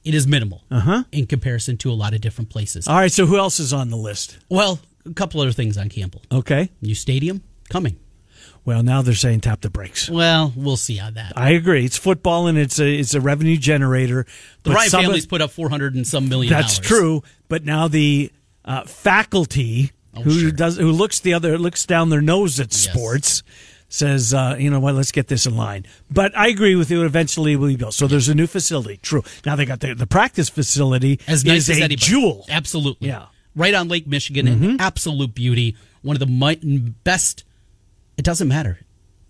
[0.02, 1.04] it is minimal Uh-huh.
[1.12, 2.88] in comparison to a lot of different places.
[2.88, 3.12] all right.
[3.12, 4.36] So who else is on the list?
[4.48, 6.22] well, a couple other things on Campbell.
[6.32, 6.70] Okay.
[6.82, 7.98] New stadium coming.
[8.64, 10.10] Well, now they're saying tap the brakes.
[10.10, 11.34] Well, we'll see on that.
[11.36, 11.84] I agree.
[11.84, 14.26] It's football and it's a it's a revenue generator.
[14.64, 16.52] The Ryan family's put up four hundred and some million.
[16.52, 16.88] That's dollars.
[16.88, 18.32] true, but now the
[18.64, 20.50] uh, faculty who Oh, sure.
[20.50, 22.83] does who looks the other looks down their nose at Yes.
[22.92, 23.42] sports
[23.88, 25.87] says, uh, you know what, let's get this in line.
[26.11, 27.05] But I agree with you.
[27.05, 27.94] Eventually, it will be built.
[27.94, 28.96] So there's a new facility.
[29.03, 29.22] True.
[29.46, 31.96] Now they got the, the practice facility As nice is as a anybody.
[31.96, 32.44] jewel.
[32.48, 33.07] Absolutely.
[33.09, 33.14] Yeah.
[33.18, 33.61] Mm-hmm.
[33.61, 35.77] Right on Lake Michigan, an absolute beauty.
[36.03, 37.44] One of the best.
[38.16, 38.81] It doesn't matter.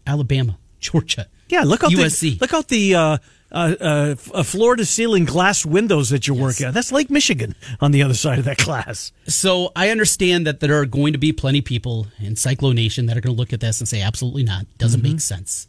[0.07, 1.27] Alabama, Georgia.
[1.51, 2.21] Yeah, look out USC.
[2.21, 3.19] the look out the uh,
[3.55, 6.75] uh, uh, floor to ceiling glass windows that you're working on.
[6.75, 9.13] That's Lake Michigan on the other side of that glass.
[9.27, 13.07] So I understand that there are going to be plenty of people in Cyclone Nation
[13.07, 14.67] that are going to look at this and say, absolutely not.
[14.79, 15.13] Doesn't Mm-hmm.
[15.13, 15.69] make sense.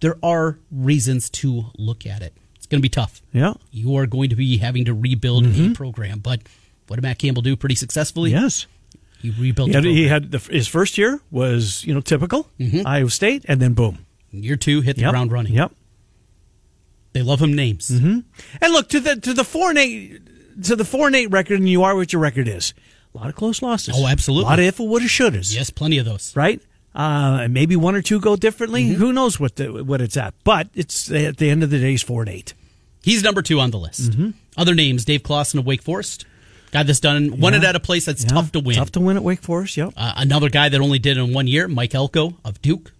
[0.00, 2.34] There are reasons to look at it.
[2.56, 3.20] It's going to be tough.
[3.32, 3.54] Yeah.
[3.70, 6.20] You are going to be having to rebuild a program.
[6.20, 6.40] But
[6.86, 8.30] what did Matt Campbell do pretty successfully?
[8.30, 8.66] Yes.
[9.20, 12.48] He rebuilt He had, he had the, his first year was you know typical
[12.86, 15.10] Iowa State, and then boom, Year two, hit the Yep.
[15.10, 15.52] ground running.
[15.52, 15.72] Yep.
[17.12, 17.90] They love him names.
[17.90, 18.24] And
[18.60, 20.20] look to the to the four and eight
[20.64, 22.74] to the four and eight record, and you are what your record is.
[23.14, 23.94] A lot of close losses.
[23.98, 24.44] Oh, absolutely.
[24.46, 25.54] A lot of if, woulda, shouldas.
[25.54, 26.34] Yes, plenty of those.
[26.36, 26.60] Right.
[26.94, 28.84] Uh, and maybe one or two go differently.
[28.84, 28.94] Mm-hmm.
[29.00, 30.34] Who knows what the, what it's at?
[30.44, 32.54] But it's at the end of the day, it's four and eight.
[33.02, 34.10] He's number two on the list.
[34.12, 34.30] Mm-hmm.
[34.56, 36.26] Other names: Dave Clawson of Wake Forest.
[36.72, 37.40] Got this done.
[37.40, 38.28] Won it at a place that's Yeah.
[38.30, 38.76] tough to win.
[38.76, 39.76] Tough to win at Wake Forest.
[39.76, 39.94] Yep.
[39.96, 42.92] Uh, another guy that only did it in one year, Mike Elko of Duke.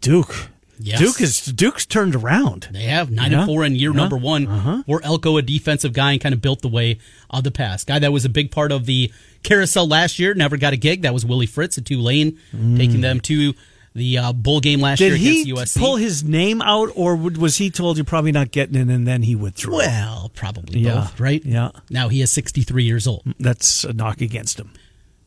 [0.00, 0.50] Duke.
[0.78, 0.98] Yes.
[0.98, 2.68] Duke is Duke's turned around.
[2.72, 3.38] They have nine Yeah.
[3.40, 3.96] and four in year Yeah.
[3.96, 4.46] number one.
[4.46, 4.82] Uh-huh.
[4.86, 6.98] Or Elko, a defensive guy, and kind of built the way
[7.30, 7.84] of the pass.
[7.84, 9.10] Guy that was a big part of the
[9.42, 11.02] carousel last year, never got a gig.
[11.02, 12.38] That was Willie Fritz at Tulane,
[12.76, 13.54] taking them to
[13.94, 15.08] the uh, bowl game last Mm.
[15.10, 15.80] Did year he against USC.
[15.80, 19.22] pull his name out, or was he told you're probably not getting in, and then
[19.22, 19.76] he withdrew?
[19.76, 20.94] well, probably Yeah.
[20.96, 21.42] both, right?
[21.46, 21.70] Yeah.
[21.88, 23.22] Now he is 63 years old.
[23.40, 24.70] that's a knock against him.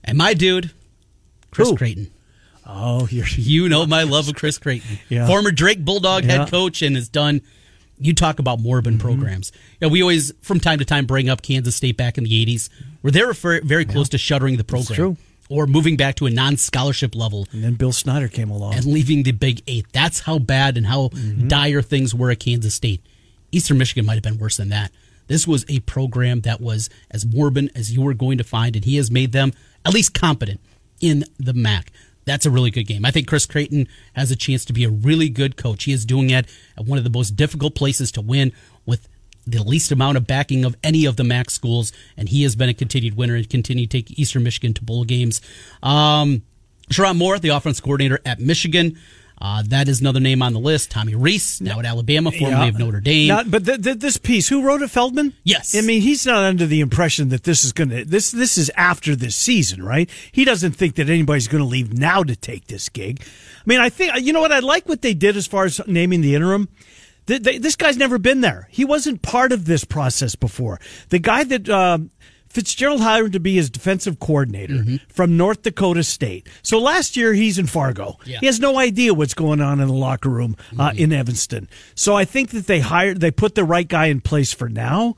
[0.04, 0.70] And my dude,
[1.50, 1.72] Chris?
[1.72, 2.12] Creighton.
[2.72, 5.00] Oh, You know my love of Chris Creighton.
[5.10, 5.26] Yeah.
[5.28, 6.40] Former Drake Bulldog Yeah.
[6.40, 7.42] head coach and has done
[8.00, 8.98] you talk about Morbin mm-hmm.
[9.00, 9.52] programs.
[9.82, 12.70] Yeah, we always from time to time bring up Kansas State back in the 80s
[13.02, 15.18] where they were very, close to shuttering the program true.
[15.50, 18.76] or moving back to a non-scholarship level And then Bill Snyder came along.
[18.76, 19.88] and leaving the Big 8.
[19.92, 21.48] That's how bad and how mm-hmm.
[21.48, 23.02] dire things were at Kansas State.
[23.52, 24.92] Eastern Michigan might have been worse than that.
[25.28, 28.86] This was a program that was as Morbin as you were going to find and
[28.86, 29.54] he has made them
[29.86, 30.60] at least competent
[31.00, 31.92] in the MAC.
[32.30, 33.06] That's a really good game.
[33.06, 35.86] I think Chris Creighton has a chance to be a really good coach.
[35.86, 36.46] He is doing it
[36.78, 38.52] at one of the most difficult places to win
[38.86, 39.08] with
[39.48, 42.70] the least amount of backing of any of the MAC schools, and he has been
[42.70, 45.42] a continued winner and continued to take Eastern Michigan to bowl games.
[45.82, 46.44] Um,
[46.92, 49.00] Sherrone Moore, the offense coordinator at Michigan.
[49.42, 50.92] Uh, that is another name on the list.
[50.92, 52.68] Tommy Rees, now at Alabama, formerly Yeah.
[52.68, 53.28] of Notre Dame.
[53.30, 54.90] Now, but th- th- this piece, who wrote it?
[54.90, 55.34] Feldman.
[55.46, 55.76] Yes.
[55.76, 58.70] I mean, he's not under the impression that this is going to this this is
[58.76, 60.10] after this season, right?
[60.34, 63.22] He doesn't think that anybody's going to leave now to take this gig.
[63.22, 65.80] I mean, I think you know what I like what they did as far as
[65.88, 66.68] naming the interim.
[67.28, 68.68] Th- they- this guy's never been there.
[68.72, 70.82] He wasn't part of this process before.
[71.10, 71.70] The guy that.
[71.70, 72.00] Uh,
[72.50, 74.96] Fitzgerald hired him to be his defensive coordinator Mm-hmm.
[75.08, 76.48] from North Dakota State.
[76.64, 78.18] So last year he's in Fargo.
[78.26, 78.36] Yeah.
[78.36, 78.40] Mm-hmm.
[78.42, 81.70] He has no idea what's going on in the locker room uh, in Evanston.
[81.96, 85.16] So I think that they hired, they put the right guy in place for now.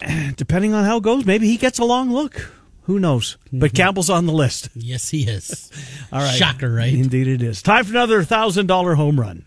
[0.36, 2.50] Depending on how it goes, maybe he gets a long look.
[2.84, 3.38] Who knows?
[3.52, 4.68] But Campbell's on the list.
[4.74, 5.70] yes, he is.
[6.12, 6.92] All right, Shocker, right?
[6.92, 7.62] Indeed, it is.
[7.62, 9.46] Time for another thousand dollar home run.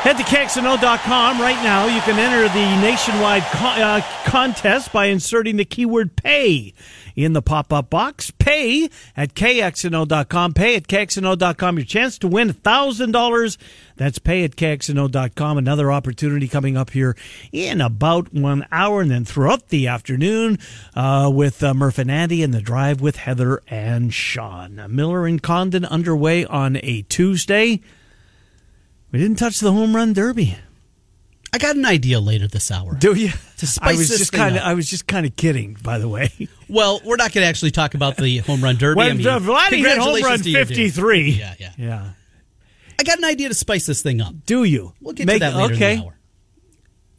[0.00, 1.84] Head to KXNO.com right now.
[1.84, 6.72] You can enter the nationwide con- uh, contest by inserting the keyword pay
[7.14, 8.30] in the pop up box.
[8.30, 10.54] Pay at KXNO.com.
[10.54, 11.76] Pay at KXNO.com.
[11.76, 13.58] Your chance to win $1,000.
[13.96, 15.58] That's pay at KXNO.com.
[15.58, 17.14] Another opportunity coming up here
[17.52, 20.58] in about one hour and then throughout the afternoon
[20.94, 24.82] uh, with uh, Murph and Andy and the drive with Heather and Sean.
[24.88, 27.82] Miller and Condon underway on a Tuesday.
[29.12, 30.56] We didn't touch the home run derby.
[31.52, 32.94] I got an idea later this hour.
[32.94, 33.30] Do you?
[33.56, 35.98] To spice I was this just kind of I was just kind of kidding, by
[35.98, 36.32] the way.
[36.70, 38.98] Well, we're not going to actually talk about the home run derby.
[38.98, 40.68] When I mean, Vladdy hit home run to you, dude.
[40.68, 41.30] fifty three.
[41.30, 41.72] Yeah, yeah.
[41.76, 42.10] yeah.
[42.96, 44.32] I got an idea to spice this thing up.
[44.46, 44.92] Do you?
[45.00, 45.94] We'll get Make- to that later okay.
[45.94, 46.18] in the hour.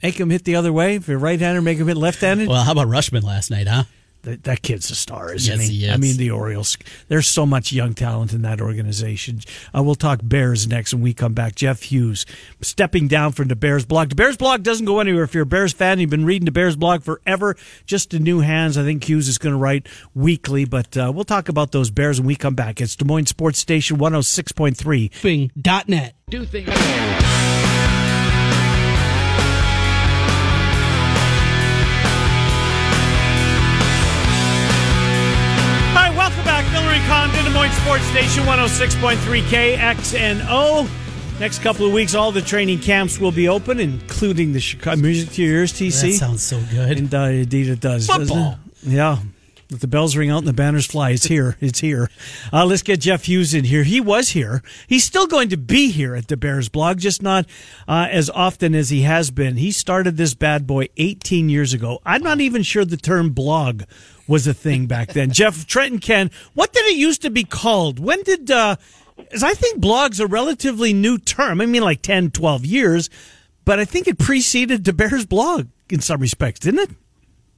[0.01, 0.95] Make him hit the other way.
[0.95, 2.47] If you're right-hander, make him hit left-handed.
[2.47, 3.83] Well, how about Rutschman last night, huh?
[4.23, 5.75] That, that kid's a star, isn't Yes, he?
[5.77, 5.91] he is.
[5.91, 6.77] I mean, the Orioles.
[7.07, 9.39] There's so much young talent in that organization.
[9.75, 11.55] Uh, we'll talk Bears next when we come back.
[11.55, 12.25] Jeff Hughes
[12.61, 14.09] stepping down from the Bears blog.
[14.09, 15.23] The Bears blog doesn't go anywhere.
[15.23, 17.55] If you're a Bears fan, you've been reading the Bears blog forever.
[17.85, 18.77] Just in new hands.
[18.77, 22.19] I think Hughes is going to write weekly, but uh, we'll talk about those Bears
[22.19, 22.79] when we come back.
[22.81, 25.11] It's Des Moines Sports Station 106.3.
[25.11, 26.15] Thing.net.
[26.29, 27.60] Do things.
[37.63, 39.41] And Condon, Des Moines Sports Station 106.3
[39.75, 41.39] KXNO.
[41.39, 45.31] Next couple of weeks, all the training camps will be open, including the Chicago Music
[45.31, 46.01] to Your Ears, TC.
[46.11, 46.97] That sounds so good.
[46.99, 48.07] And uh, indeed it does.
[48.07, 48.59] doesn't Football.
[48.83, 48.89] it?
[48.89, 49.17] Yeah.
[49.71, 51.11] Let the bells ring out and the banners fly.
[51.11, 51.55] It's here.
[51.61, 52.09] It's here.
[52.51, 53.83] Uh, let's get Jeff Hughes in here.
[53.83, 54.61] He was here.
[54.85, 57.45] He's still going to be here at the Bears blog, just not
[57.87, 59.55] uh, as often as he has been.
[59.55, 61.99] He started this bad boy 18 years ago.
[62.05, 63.83] I'm not even sure the term blog
[64.31, 65.29] was a thing back then.
[65.39, 67.99] Jeff, Trent and Ken, what did it used to be called?
[67.99, 68.77] When did, uh,
[69.29, 71.61] 'cause I think blog's a relatively new term.
[71.61, 73.09] I mean, like 10, 12 years,
[73.65, 76.89] but I think it preceded the Bears blog in some respects, didn't it?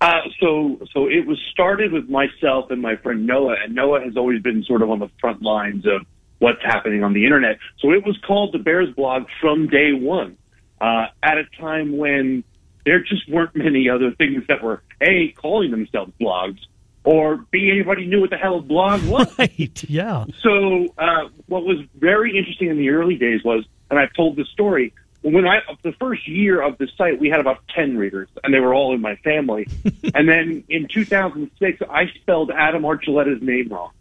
[0.01, 4.17] Uh, so, so it was started with myself and my friend Noah, and Noah has
[4.17, 6.05] always been sort of on the front lines of
[6.39, 7.57] what's happening on the internet.
[7.79, 10.35] So it was called the Bears blog from day one,
[10.81, 12.43] uh, at a time when
[12.85, 16.59] there just weren't many other things that were a calling themselves blogs,
[17.03, 19.37] or b anybody knew what the hell a blog was.
[19.39, 19.83] Right.
[19.89, 20.25] Yeah.
[20.41, 24.47] So uh, what was very interesting in the early days was, and I've told this
[24.49, 28.53] story, when I the first year of the site, we had about ten readers, and
[28.53, 29.67] they were all in my family.
[30.13, 33.91] and then in 2006, I spelled Adam Archuleta's name wrong,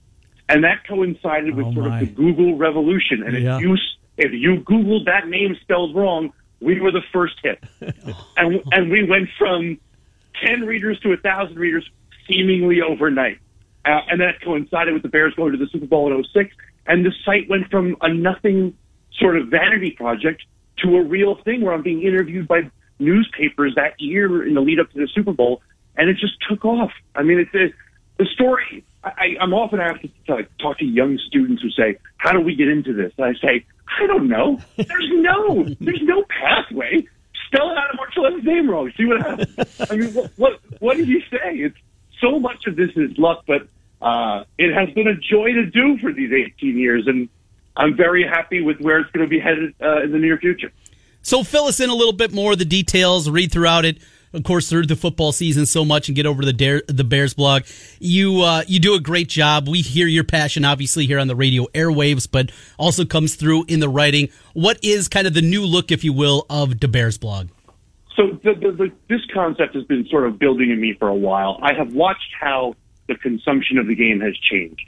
[0.49, 3.23] and that coincided with Oh, sort of the Google revolution.
[3.25, 3.57] And Yeah.
[3.57, 3.77] if you
[4.18, 7.62] if you Googled that name spelled wrong, we were the first hit,
[8.37, 9.79] and and we went from
[10.44, 11.88] ten readers to a thousand readers
[12.27, 13.38] seemingly overnight.
[13.85, 16.55] Uh, and that coincided with the Bears going to the Super Bowl in 06.
[16.87, 18.77] And the site went from a nothing
[19.18, 20.42] sort of vanity project
[20.79, 24.79] to a real thing where I'm being interviewed by newspapers that year in the lead
[24.79, 25.62] up to the Super Bowl.
[25.96, 26.92] And it just took off.
[27.14, 27.75] I mean, it's a,
[28.18, 28.85] the story.
[29.05, 32.55] I, I'm often asked to like, talk to young students who say, "How do we
[32.55, 33.65] get into this?" And I say,
[34.01, 34.61] "I don't know.
[34.77, 37.07] There's no, there's no pathway.
[37.47, 38.93] Spell it out of Marcello's name wrong.
[38.97, 39.81] See what happens.
[39.91, 41.57] I mean, what, what, what did you say?
[41.57, 41.77] It's
[42.21, 43.67] so much of this is luck, but
[44.01, 47.29] uh, it has been a joy to do for these 18 years, and
[47.77, 50.73] I'm very happy with where it's going to be headed uh, in the near future.
[51.23, 53.31] So fill us in a little bit more of the details.
[53.31, 53.99] Read throughout it,
[54.33, 57.35] of course, through the football season so much, and get over the Dare, the Bears
[57.35, 57.64] blog.
[57.99, 59.68] You uh, you do a great job.
[59.68, 63.81] We hear your passion, obviously, here on the radio airwaves, but also comes through in
[63.81, 64.29] the writing.
[64.55, 67.49] What is kind of the new look, if you will, of the Bears blog?
[68.16, 71.14] So the, the, the, this concept has been sort of building in me for a
[71.14, 71.59] while.
[71.62, 72.75] I have watched how
[73.09, 74.83] the consumption of the game has changed.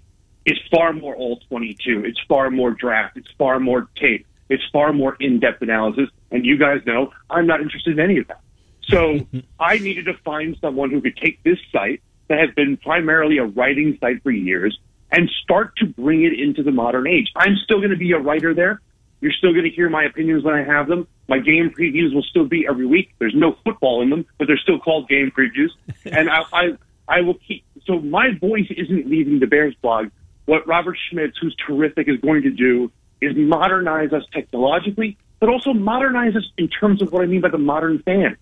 [0.45, 2.05] It's far more all 22.
[2.05, 3.17] It's far more draft.
[3.17, 4.27] It's far more tape.
[4.51, 6.11] It's far more in-depth analysis.
[6.31, 8.41] And you guys know I'm not interested in any of that.
[8.89, 9.41] So mm-hmm.
[9.59, 13.45] I needed to find someone who could take this site that has been primarily a
[13.45, 14.79] writing site for years
[15.11, 17.31] and start to bring it into the modern age.
[17.37, 18.81] I'm still going to be a writer there.
[19.21, 21.07] You're still going to hear my opinions when I have them.
[21.29, 23.15] My game previews will still be every week.
[23.19, 25.71] There's no football in them, but they're still called game previews.
[26.05, 27.65] and I, I, I will keep.
[27.87, 30.11] So my voice isn't leaving the Bears blog.
[30.47, 35.73] What Robert Schmitz, who's terrific, is going to do is modernize us technologically, but also
[35.73, 38.37] modernize us in terms of what I mean by the modern fan.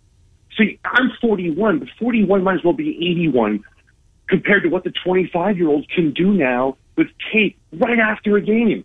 [0.59, 3.65] See, I'm 41, but 41 might as well be 81
[4.29, 8.41] compared to what the 25 year old can do now with tape right after a
[8.41, 8.85] game.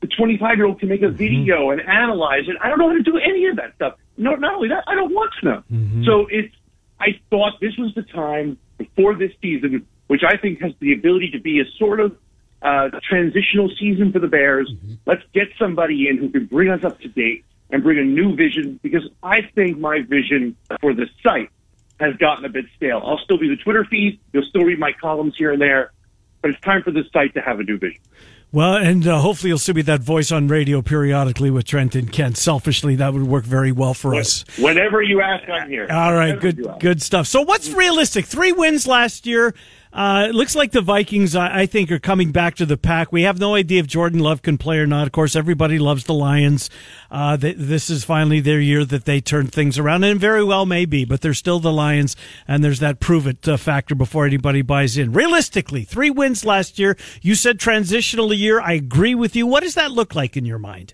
[0.00, 1.16] The 25 year old can make a mm-hmm.
[1.16, 2.56] video and analyze it.
[2.62, 3.94] I don't know how to do any of that stuff.
[4.18, 5.62] No, not only that, I don't want to know.
[6.04, 6.54] So it's,
[7.00, 11.30] I thought this was the time before this season, which I think has the ability
[11.32, 12.16] to be a sort of
[12.62, 14.70] uh, transitional season for the Bears.
[14.72, 14.94] Mm-hmm.
[15.06, 18.34] Let's get somebody in who can bring us up to date and bring a new
[18.34, 21.50] vision because I think my vision for the site
[21.98, 23.02] has gotten a bit stale.
[23.04, 24.20] I'll still be the Twitter feed.
[24.32, 25.92] You'll still read my columns here and there,
[26.42, 28.00] but it's time for the site to have a new vision.
[28.52, 32.10] Well, and uh, hopefully you'll still be that voice on radio periodically with Trent and
[32.10, 32.36] Kent.
[32.36, 34.44] Selfishly, that would work very well for us.
[34.58, 35.86] Whenever you ask, I'm here.
[35.90, 37.26] All right, Whenever good, good stuff.
[37.26, 38.24] So, what's realistic?
[38.24, 39.54] Three wins last year.
[39.96, 43.12] Uh, it looks like the Vikings, I, I think, are coming back to the pack.
[43.12, 45.06] We have no idea if Jordan Love can play or not.
[45.06, 46.68] Of course, everybody loves the Lions.
[47.10, 50.66] Uh, th- this is finally their year that they turn things around, and very well
[50.66, 52.14] may be, but they're still the Lions,
[52.46, 55.12] and there's that prove it uh, factor before anybody buys in.
[55.12, 56.94] Realistically, three wins last year.
[57.22, 58.60] You said transitional year.
[58.60, 59.46] I agree with you.
[59.46, 60.92] What does that look like in your mind?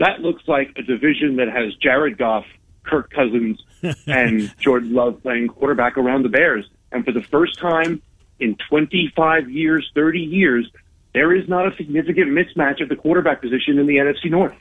[0.00, 2.44] That looks like a division that has Jared Goff,
[2.84, 3.58] Kirk Cousins,
[4.06, 6.68] and Jordan Love playing quarterback around the Bears.
[6.92, 8.02] And for the first time
[8.38, 10.70] in 25 years, 30 years,
[11.14, 14.54] there is not a significant mismatch at the quarterback position in the NFC North.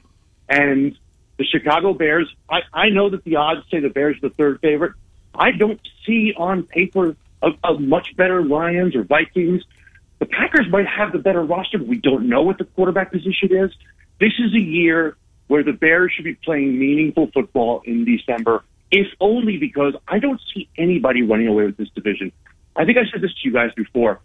[0.49, 0.97] And
[1.37, 4.59] the Chicago Bears, I, I know that the odds say the Bears are the third
[4.61, 4.93] favorite.
[5.33, 9.63] I don't see on paper a, a much better Lions or Vikings.
[10.19, 13.55] The Packers might have the better roster, but we don't know what the quarterback position
[13.55, 13.71] is.
[14.19, 15.17] This is a year
[15.47, 20.41] where the Bears should be playing meaningful football in December, if only because I don't
[20.53, 22.31] see anybody running away with this division.
[22.75, 24.19] I think I said this to you guys before.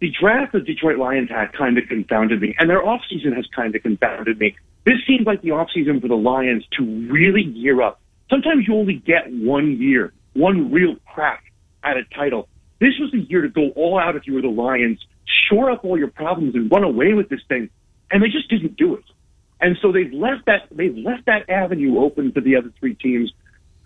[0.00, 3.74] The draft the Detroit Lions had kind of confounded me, and their offseason has kind
[3.74, 4.56] of confounded me.
[4.84, 8.00] This seems like the offseason for the Lions to really gear up.
[8.30, 11.44] Sometimes you only get one year, one real crack
[11.82, 12.48] at a title.
[12.80, 14.98] This was the year to go all out if you were the Lions,
[15.48, 17.70] shore up all your problems and run away with this thing.
[18.10, 19.04] And they just didn't do it.
[19.60, 23.32] And so they've left that they've left that avenue open for the other three teams.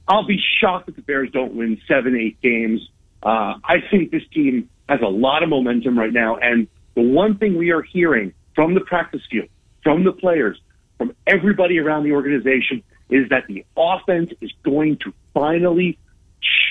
[0.09, 2.81] I'll be shocked if the Bears don't win seven, eight games.
[3.23, 6.37] Uh, I think this team has a lot of momentum right now.
[6.37, 9.49] And the one thing we are hearing from the practice field,
[9.83, 10.59] from the players,
[10.97, 15.99] from everybody around the organization is that the offense is going to finally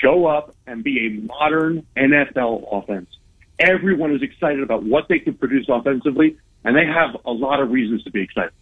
[0.02, 3.08] show up and be a modern NFL offense.
[3.58, 7.70] Everyone is excited about what they can produce offensively, and they have a lot of
[7.70, 8.52] reasons to be excited.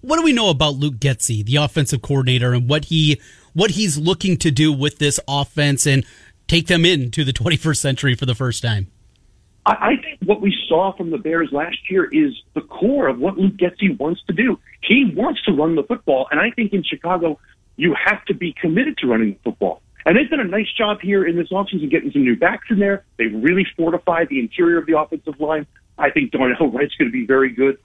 [0.00, 3.20] What do we know about Luke Getsy, the offensive coordinator, and what he
[3.52, 6.04] what he's looking to do with this offense and
[6.46, 8.88] take them into the 21st century for the first time?
[9.66, 13.36] I think what we saw from the Bears last year is the core of what
[13.36, 14.58] Luke Getsy wants to do.
[14.82, 17.38] He wants to run the football, and I think in Chicago,
[17.76, 19.82] you have to be committed to running the football.
[20.06, 22.78] And they've done a nice job here in this offseason getting some new backs in
[22.78, 23.04] there.
[23.18, 25.66] They've really fortified the interior of the offensive line.
[25.98, 27.78] I think Darnell Wright's going to be very good.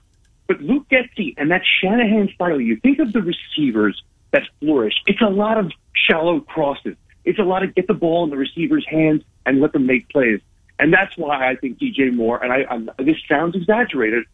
[0.46, 4.00] But Luke Getsy and that Shanahan style, you think of the receivers
[4.32, 4.94] that flourish.
[5.06, 6.96] It's a lot of shallow crosses.
[7.24, 10.08] It's a lot of get the ball in the receiver's hands and let them make
[10.08, 10.40] plays.
[10.78, 14.24] And that's why I think DJ Moore, and I, I this sounds exaggerated,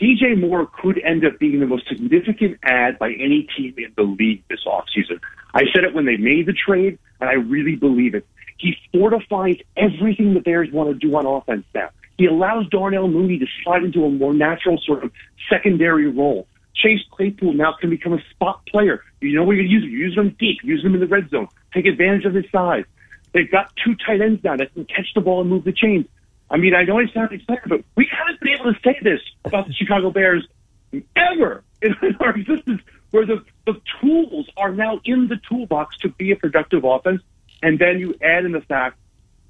[0.00, 4.02] DJ Moore could end up being the most significant add by any team in the
[4.02, 5.20] league this offseason.
[5.54, 8.26] I said it when they made the trade, and I really believe it.
[8.58, 11.90] He fortifies everything the Bears want to do on offense now.
[12.18, 15.12] He allows Darnell Mooney to slide into a more natural sort of
[15.50, 16.46] secondary role.
[16.74, 19.02] Chase Claypool now can become a spot player.
[19.20, 19.90] You know where you use him.
[19.90, 20.58] You use him deep.
[20.62, 21.48] Use him in the red zone.
[21.72, 22.84] Take advantage of his size.
[23.32, 26.06] They've got two tight ends now that can catch the ball and move the chains.
[26.50, 29.20] I mean, I know I sound excited, but we haven't been able to say this
[29.44, 30.46] about the Chicago Bears
[31.16, 36.30] ever in our existence, where the, the tools are now in the toolbox to be
[36.32, 37.20] a productive offense.
[37.62, 38.98] And then you add in the fact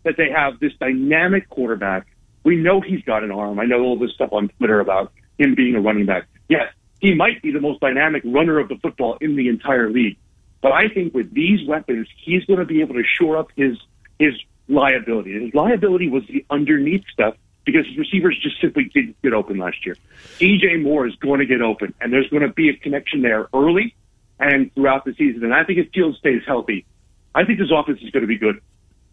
[0.04, 2.06] that they have this dynamic quarterback.
[2.46, 3.58] We know he's got an arm.
[3.58, 6.28] I know all this stuff on Twitter about him being a running back.
[6.48, 10.16] Yes, he might be the most dynamic runner of the football in the entire league.
[10.62, 13.76] But I think with these weapons, he's going to be able to shore up his
[14.20, 14.34] his
[14.68, 15.44] liability.
[15.44, 17.34] His liability was the underneath stuff
[17.64, 19.96] because his receivers just simply didn't get open last year.
[20.38, 23.48] DJ Moore is going to get open, and there's going to be a connection there
[23.52, 23.96] early
[24.38, 25.42] and throughout the season.
[25.42, 26.86] And I think if Fields stays healthy,
[27.34, 28.60] I think this offense is going to be good.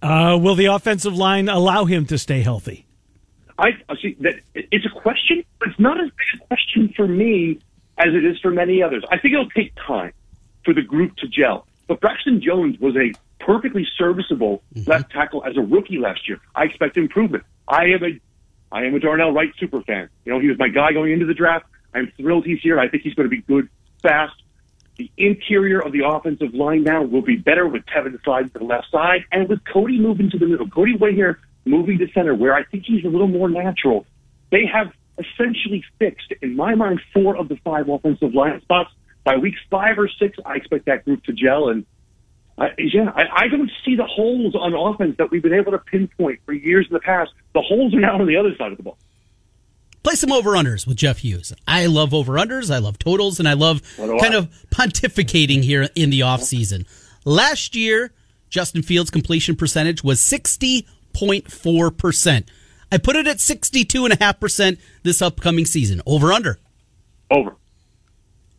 [0.04, 2.86] Uh, will the offensive line allow him to stay healthy?
[3.70, 7.60] I see that it's a question, but it's not as big a question for me
[7.98, 9.04] as it is for many others.
[9.12, 10.14] I think it'll take time
[10.66, 11.68] for the group to gel.
[11.88, 14.90] But Braxton Jones was a perfectly serviceable mm-hmm.
[14.90, 16.40] left tackle as a rookie last year.
[16.56, 17.44] I expect improvement.
[17.68, 18.20] I am a
[18.72, 20.10] I am a Darnell Wright super fan.
[20.26, 21.66] You know, he was my guy going into the draft.
[21.94, 22.80] I'm thrilled he's here.
[22.80, 23.70] I think he's going to be good,
[24.02, 24.34] fast.
[24.98, 28.66] The interior of the offensive line now will be better with Teven sliding to the
[28.66, 30.68] left side and with Cody moving to the middle.
[30.68, 34.06] Cody Whitehair moving to center, where I think he's a little more natural.
[34.52, 38.92] They have essentially fixed, in my mind, four of the five offensive line spots.
[39.24, 41.70] By week five or six, I expect that group to gel.
[41.70, 41.86] And
[42.58, 45.78] uh, yeah, I, I don't see the holes on offense that we've been able to
[45.78, 47.32] pinpoint for years in the past.
[47.54, 48.98] The holes are now on the other side of the ball.
[50.04, 51.54] Play some over unders with Jeff Hughes.
[51.66, 52.70] I love over unders.
[52.70, 54.38] I love totals, and I love kind I.
[54.38, 56.86] of pontificating here in the offseason.
[57.24, 58.12] Last year,
[58.50, 60.20] Justin Fields' completion percentage was
[61.14, 62.46] 60.4%.
[62.92, 66.02] I put it at 62.5% this upcoming season.
[66.06, 66.60] Over under.
[67.32, 67.56] Over.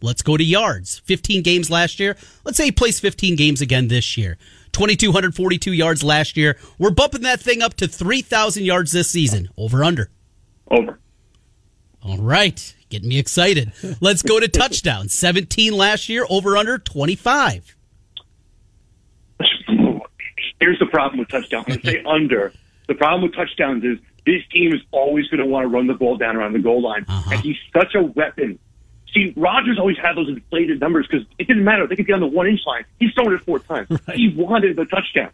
[0.02, 0.98] Let's go to yards.
[1.04, 2.16] 15 games last year.
[2.44, 4.36] Let's say he plays 15 games again this year.
[4.72, 6.58] 2,242 yards last year.
[6.78, 9.48] We're bumping that thing up to 3,000 yards this season.
[9.56, 10.10] Over under.
[10.70, 10.98] Over.
[12.02, 12.74] All right.
[12.90, 13.72] Getting me excited.
[14.00, 15.14] Let's go to touchdowns.
[15.14, 16.26] 17 last year.
[16.28, 17.76] Over under 25.
[20.60, 21.66] Here's the problem with touchdowns.
[21.68, 22.52] I say under.
[22.86, 25.94] The problem with touchdowns is this team is always going to want to run the
[25.94, 27.30] ball down around the goal line, uh-huh.
[27.32, 28.58] and he's such a weapon.
[29.12, 31.86] See, Rodgers always had those inflated numbers because it didn't matter.
[31.86, 32.84] They could be on the one inch line.
[32.98, 33.88] He's thrown it four times.
[34.14, 35.30] He wanted the touchdown.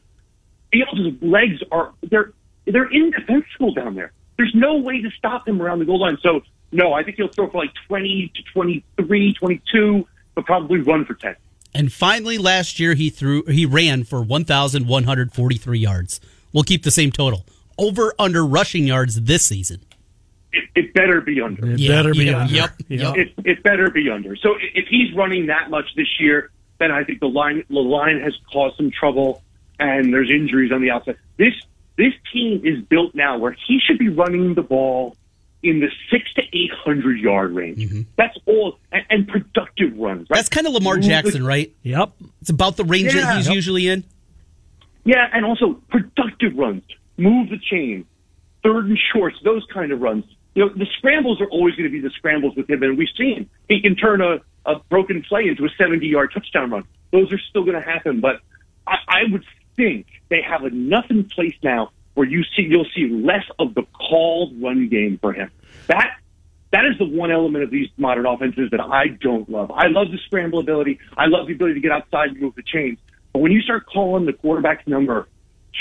[0.72, 2.32] Fields' legs are they're
[2.66, 4.12] they're indefensible down there.
[4.36, 6.18] There's no way to stop him around the goal line.
[6.22, 6.42] So
[6.72, 11.14] no, I think he'll throw for like 20 to 23, 22, but probably run for
[11.14, 11.34] 10.
[11.74, 16.20] And finally, last year he threw he ran for 1,143 yards.
[16.52, 17.46] We'll keep the same total.
[17.78, 19.80] Over under rushing yards this season.
[20.52, 21.72] It, it better be under.
[21.72, 22.52] It Yeah, better be yeah, under.
[22.52, 23.16] yep, yep.
[23.16, 24.34] It, it better be under.
[24.36, 28.20] So if he's running that much this year, then I think the line the line
[28.20, 29.42] has caused some trouble,
[29.78, 31.18] and there's injuries on the outside.
[31.36, 31.54] This
[31.96, 35.16] this team is built now where he should be running the ball
[35.62, 37.78] in the six to eight hundred yard range.
[37.78, 38.02] Mm-hmm.
[38.16, 40.28] That's all, and, and productive runs.
[40.30, 40.36] Right?
[40.38, 41.72] That's kind of Lamar Jackson, right?
[41.82, 42.12] Yep.
[42.40, 43.22] It's about the range Yeah.
[43.22, 43.54] that he's Yep.
[43.54, 44.04] usually in.
[45.04, 46.82] Yeah, and also productive runs.
[47.16, 48.06] Move the chain,
[48.62, 50.24] third and shorts, those kind of runs.
[50.54, 53.08] You know, the scrambles are always going to be the scrambles with him, and we've
[53.16, 56.84] seen he can turn a, a broken play into a 70 yard touchdown run.
[57.12, 58.40] Those are still going to happen, but
[58.86, 59.44] I, I would
[59.76, 63.82] think they have enough in place now where you see you'll see less of the
[63.92, 65.50] called run game for him.
[65.86, 66.16] That
[66.72, 69.70] that is the one element of these modern offenses that I don't love.
[69.72, 71.00] I love the scramble ability.
[71.16, 72.98] I love the ability to get outside and move the chains.
[73.32, 75.28] But when you start calling the quarterback's number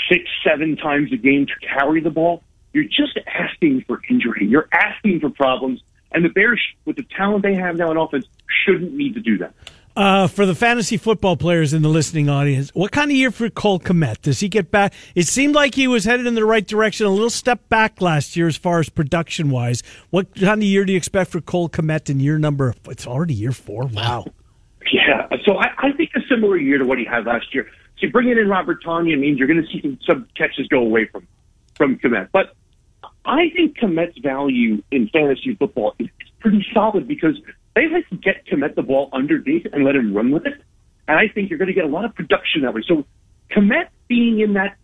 [0.08, 4.46] six, seven times a game to carry the ball, you're just asking for injury.
[4.46, 5.80] You're asking for problems.
[6.12, 8.26] And the Bears, with the talent they have now in offense,
[8.64, 9.54] shouldn't need to do that.
[9.96, 13.50] Uh, for the fantasy football players in the listening audience, what kind of year for
[13.50, 14.22] Cole Kmet?
[14.22, 14.94] Does he get back?
[15.14, 17.06] It seemed like he was headed in the right direction.
[17.06, 19.82] A little step back last year as far as production wise.
[20.10, 22.74] What kind of year do you expect for Cole Kmet in year number?
[22.88, 23.86] It's already year four.
[23.86, 24.26] Wow.
[24.92, 27.68] Yeah, so I, I think a similar year to what he had last year.
[27.98, 31.06] So bringing in Robert Tonyan means you're going to see some, some catches go away
[31.06, 31.26] from
[31.76, 32.28] from Kmet.
[32.32, 32.54] But
[33.24, 37.40] I think Kmet's value in fantasy football is, is pretty solid because
[37.74, 40.60] they like to get Kmet the ball underneath and let him run with it.
[41.08, 42.82] And I think you're going to get a lot of production that way.
[42.86, 43.04] So
[43.50, 44.76] Kmet being in that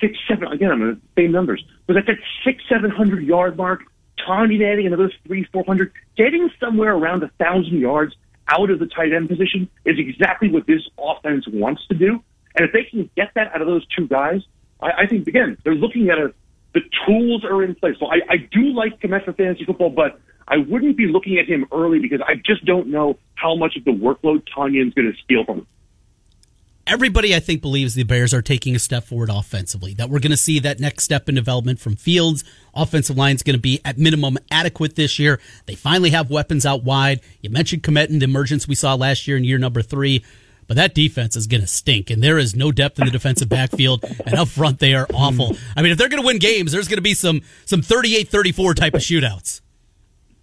[0.00, 3.56] six, seven, again, I'm going to say numbers, was at that six, seven hundred yard
[3.56, 3.82] mark,
[4.26, 8.14] Tonyan adding another three, four hundred, getting somewhere around a thousand yards
[8.48, 12.22] out of the tight end position is exactly what this offense wants to do.
[12.54, 14.42] And if they can get that out of those two guys,
[14.80, 16.32] I, I think again they're looking at a
[16.74, 17.96] the tools are in place.
[17.98, 21.46] So I, I do like Kmet for fantasy football, but I wouldn't be looking at
[21.46, 25.18] him early because I just don't know how much of the workload Tonyan's going to
[25.22, 25.66] steal from him.
[26.86, 29.94] everybody I think believes the Bears are taking a step forward offensively.
[29.94, 32.44] That we're going to see that next step in development from Fields.
[32.74, 35.40] Offensive line is going to be at minimum adequate this year.
[35.66, 37.20] They finally have weapons out wide.
[37.40, 40.24] You mentioned Kmet and the emergence we saw last year in year number three.
[40.68, 43.48] But that defense is going to stink, and there is no depth in the defensive
[43.48, 45.56] backfield, and up front they are awful.
[45.76, 48.74] I mean, if they're going to win games, there's going to be some some 38-34
[48.74, 49.60] type of shootouts.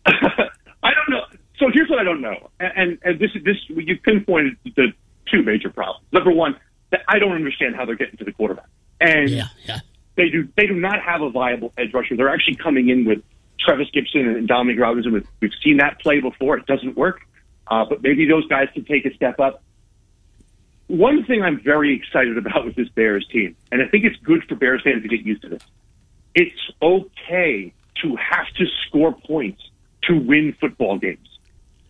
[0.84, 1.24] I don't know.
[1.60, 4.92] So here's what I don't know, and and, this is this you pinpointed the
[5.32, 6.06] two major problems.
[6.12, 6.56] Number one,
[6.92, 8.68] that I don't understand how they're getting to the quarterback,
[9.00, 9.80] and Yeah, yeah.
[10.16, 12.18] they do they do not have a viable edge rusher.
[12.18, 13.22] They're actually coming in with
[13.60, 15.14] Trevis Gipson and Dominic Robinson.
[15.14, 16.58] We've, we've seen that play before.
[16.58, 17.22] It doesn't work,
[17.68, 19.64] uh, but maybe those guys can take a step up.
[20.88, 24.44] One thing I'm very excited about with this Bears team, and I think it's good
[24.50, 25.64] for Bears fans to get used to this.
[26.36, 29.62] It's okay to have to score points
[30.08, 31.28] to win football games.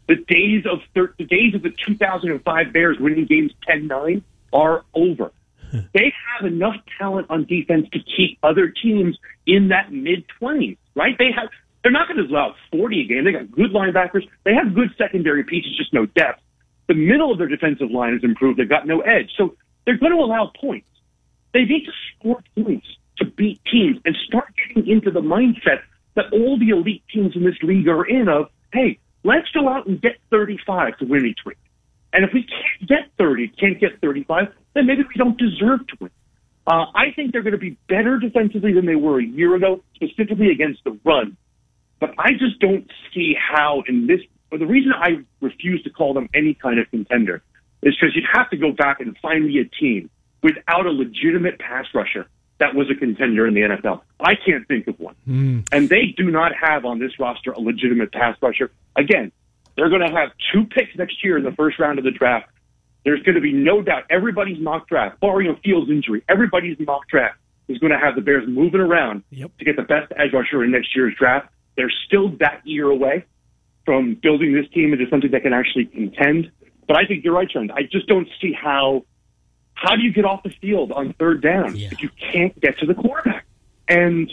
[0.08, 5.32] The days of thir- the days of the 2005 Bears winning games 10-9 are over.
[5.72, 11.18] they have enough talent on defense to keep other teams in that mid 20s, right?
[11.18, 11.50] They have
[11.84, 13.26] they're not going to allow 40 a game.
[13.26, 14.28] They got good linebackers.
[14.46, 16.42] They have good secondary pieces, just no depth.
[16.88, 18.58] The middle of their defensive line has improved.
[18.58, 19.32] They've got no edge.
[19.38, 19.56] So
[19.86, 20.88] they're going to allow points.
[21.54, 22.88] They need to score points
[23.18, 25.82] to beat teams and start getting into the mindset
[26.16, 29.88] that all the elite teams in this league are in of, hey, let's go out
[29.88, 31.58] and get 35 to win each week.
[32.12, 35.98] And if we can't get 30, can't get 35, then maybe we don't deserve to
[36.00, 36.12] win.
[36.66, 39.82] Uh, I think they're going to be better defensively than they were a year ago,
[39.96, 41.36] specifically against the run.
[42.00, 44.20] But I just don't see how in this.
[44.50, 47.42] But the reason I refuse to call them any kind of contender
[47.82, 50.10] is because you'd have to go back and find me a team
[50.42, 52.28] without a legitimate pass rusher
[52.64, 54.02] that was a contender in the NFL.
[54.22, 55.16] I can't think of one.
[55.28, 55.68] Mm.
[55.74, 58.72] And they do not have on this roster a legitimate pass rusher.
[58.96, 59.34] Again,
[59.76, 62.48] they're going to have two picks next year in the first round of the draft.
[63.04, 67.06] There's going to be no doubt everybody's mock draft, barring a Fields injury, everybody's mock
[67.10, 67.38] draft
[67.68, 69.58] is going to have the Bears moving around Yep.
[69.58, 71.50] to get the best edge rusher in next year's draft.
[71.76, 73.26] They're still that year away
[73.86, 76.50] from building this team into something that can actually contend.
[76.88, 77.72] But I think you're right, Trent.
[77.72, 79.04] I just don't see how
[79.74, 81.90] how do you get off the field on third down Yeah.
[81.92, 83.46] if you can't get to the quarterback?
[83.88, 84.32] And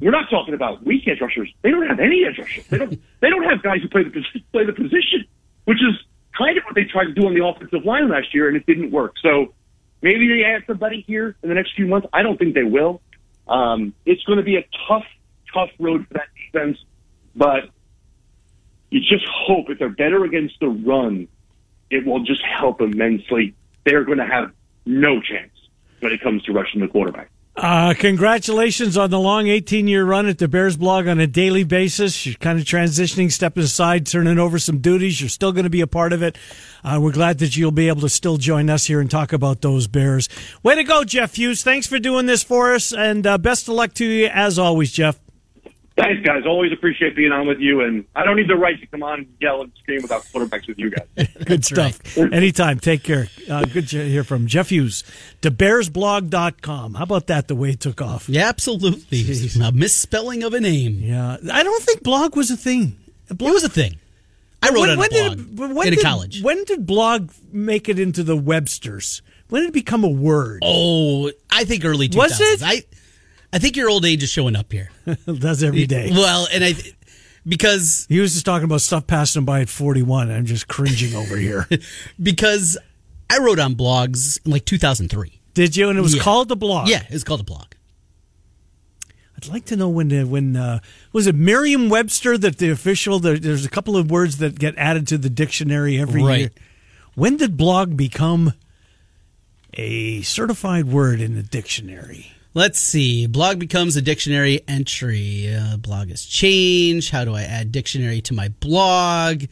[0.00, 1.52] we're not talking about weak edge rushers.
[1.62, 2.66] They don't have any edge rushers.
[2.68, 3.00] They don't.
[3.20, 5.26] They don't have guys who play the play the position,
[5.66, 5.94] which is
[6.36, 8.64] kind of what they tried to do on the offensive line last year, and it
[8.64, 9.14] didn't work.
[9.22, 9.52] So
[10.00, 12.08] maybe they add somebody here in the next few months.
[12.14, 13.02] I don't think they will.
[13.46, 15.04] Um, it's going to be a tough,
[15.52, 16.78] tough road for that defense,
[17.36, 17.68] but
[18.90, 21.28] you just hope if they're better against the run,
[21.90, 23.54] it will just help immensely.
[23.84, 24.50] They're going to have
[24.86, 25.52] no chance
[26.00, 27.30] when it comes to rushing the quarterback.
[27.56, 31.64] Uh, congratulations on the long 18 year run at the Bears blog on a daily
[31.64, 32.24] basis.
[32.24, 35.20] You're kind of transitioning, stepping aside, turning over some duties.
[35.20, 36.38] You're still going to be a part of it.
[36.82, 39.60] Uh, we're glad that you'll be able to still join us here and talk about
[39.60, 40.28] those Bears.
[40.62, 41.62] Way to go, Jeff Hughes.
[41.62, 44.90] Thanks for doing this for us, and uh, best of luck to you as always,
[44.90, 45.20] Jeff.
[46.00, 46.44] Thanks, guys.
[46.46, 49.20] Always appreciate being on with you, and I don't need the right to come on
[49.20, 51.28] and yell and scream about quarterbacks with you guys.
[51.44, 52.16] Good stuff.
[52.18, 52.80] Anytime.
[52.80, 53.28] Take care.
[53.48, 55.02] Uh, good to hear from Jeff Hughes.
[55.42, 56.94] TheBearsBlog.com.
[56.94, 58.28] How about that, the way it took off?
[58.28, 59.20] Yeah, absolutely.
[59.62, 60.98] A misspelling of a name.
[61.00, 61.36] Yeah.
[61.52, 62.96] I don't think blog was a thing.
[63.28, 63.96] It was a thing.
[64.62, 66.42] I wrote on a blog did it- when in did- college.
[66.42, 69.22] When did blog make it into the Websters?
[69.48, 70.60] When did it become a word?
[70.64, 72.16] Oh, I think early 2000s.
[72.16, 72.62] Was it?
[72.62, 72.82] I,
[73.52, 74.90] I think your old age is showing up here.
[75.26, 76.10] does every day.
[76.12, 76.74] Well, and I
[77.46, 80.30] because He was just talking about stuff passing him by at 41.
[80.30, 81.66] I'm just cringing over here.
[82.22, 82.78] because
[83.30, 85.40] I wrote on blogs in like 2003.
[85.54, 85.88] Did you?
[85.88, 86.22] And it was Yeah.
[86.22, 86.88] called the blog.
[86.88, 87.66] Yeah, it's called a blog.
[89.36, 90.80] I'd like to know when uh, when uh,
[91.12, 95.08] was it Merriam-Webster that the official there, there's a couple of words that get added
[95.08, 96.38] to the dictionary every Right.
[96.40, 96.50] year.
[97.14, 98.52] When did blog become
[99.74, 102.32] a certified word in the dictionary?
[102.52, 103.26] Let's see.
[103.28, 105.54] Blog becomes a dictionary entry.
[105.54, 107.10] Uh, blog has changed.
[107.10, 109.44] How do I add dictionary to my blog?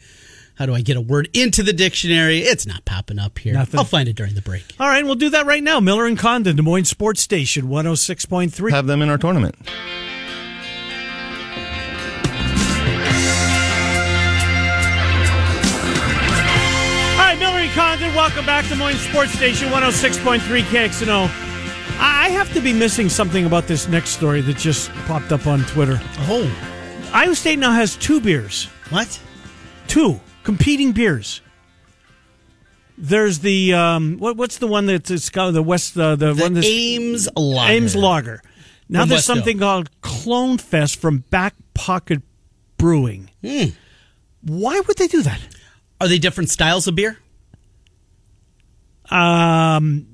[0.55, 2.39] How do I get a word into the dictionary?
[2.39, 3.53] It's not popping up here.
[3.53, 3.77] Nothing.
[3.79, 4.65] I'll find it during the break.
[4.81, 5.79] All right, we'll do that right now.
[5.79, 8.71] Miller and Condon, Des Moines Sports Station 106.3.
[8.71, 9.55] Have them in our tournament.
[17.15, 21.48] All right, Miller and Condon, welcome back to Des Moines Sports Station 106.3 KXNO.
[21.99, 25.63] I have to be missing something about this next story that just popped up on
[25.65, 25.99] Twitter.
[26.21, 26.49] Oh,
[27.13, 28.65] Iowa State now has two beers.
[28.89, 29.19] what?
[29.87, 31.41] two competing beers.
[32.97, 36.41] There's the um, what, what's the one that's it's called the West uh, the, The
[36.43, 37.71] one that's Ames Lager.
[37.73, 38.41] Ames Lager.
[38.87, 39.25] Now From there's Westo.
[39.25, 42.21] something called Clone Fest from Back Pocket
[42.77, 43.29] Brewing.
[43.43, 43.69] Hmm.
[44.41, 45.39] Why would they do that?
[46.01, 47.17] Are they different styles of beer?
[49.09, 50.05] Um,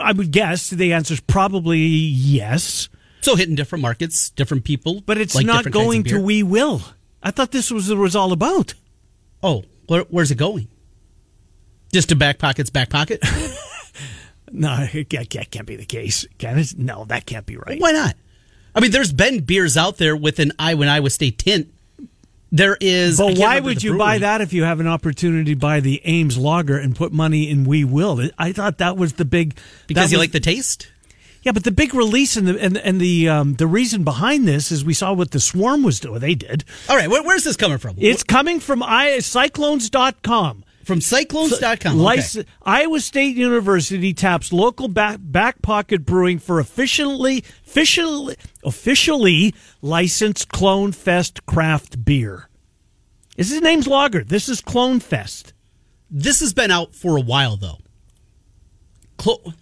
[0.00, 2.88] I would guess the answer is probably yes,
[3.20, 5.02] So hitting different markets, different people.
[5.04, 6.20] but it's like not different kinds of going to.
[6.20, 6.82] We Will.
[7.22, 8.74] I thought this was was all about.
[9.42, 10.68] Oh, where, where's it going?
[11.92, 13.20] Just to back pockets, back pocket?
[14.50, 16.26] No, it can't, can't be the case.
[16.38, 16.78] Can it?
[16.78, 17.80] No, that can't be right.
[17.80, 18.14] Why not?
[18.74, 21.72] I mean, there's been beers out there with an Iowa Iowa State tint.
[22.50, 23.18] There is.
[23.18, 26.38] But why would you buy that if you have an opportunity to buy the Ames
[26.38, 28.30] Lager and put money in We Will?
[28.38, 30.88] I thought that was the big Because you was- like the taste?
[31.42, 34.72] yeah, but the big release and the and, and the um, the reason behind this
[34.72, 36.20] is we saw what the Swarm was doing.
[36.20, 36.64] They did.
[36.88, 37.94] All right, where, where's this coming from?
[37.98, 40.64] It's coming from I, Cyclones.com.
[40.88, 41.98] From Cyclones.com.
[41.98, 50.48] Lic- Iowa State University taps local back, back pocket brewing for officially officially officially licensed
[50.48, 52.48] Clone Fest craft beer.
[53.36, 54.24] This is name's Lager.
[54.24, 55.52] This is Clone Fest.
[56.10, 57.80] This has been out for a while, though.
[59.18, 59.52] Clo-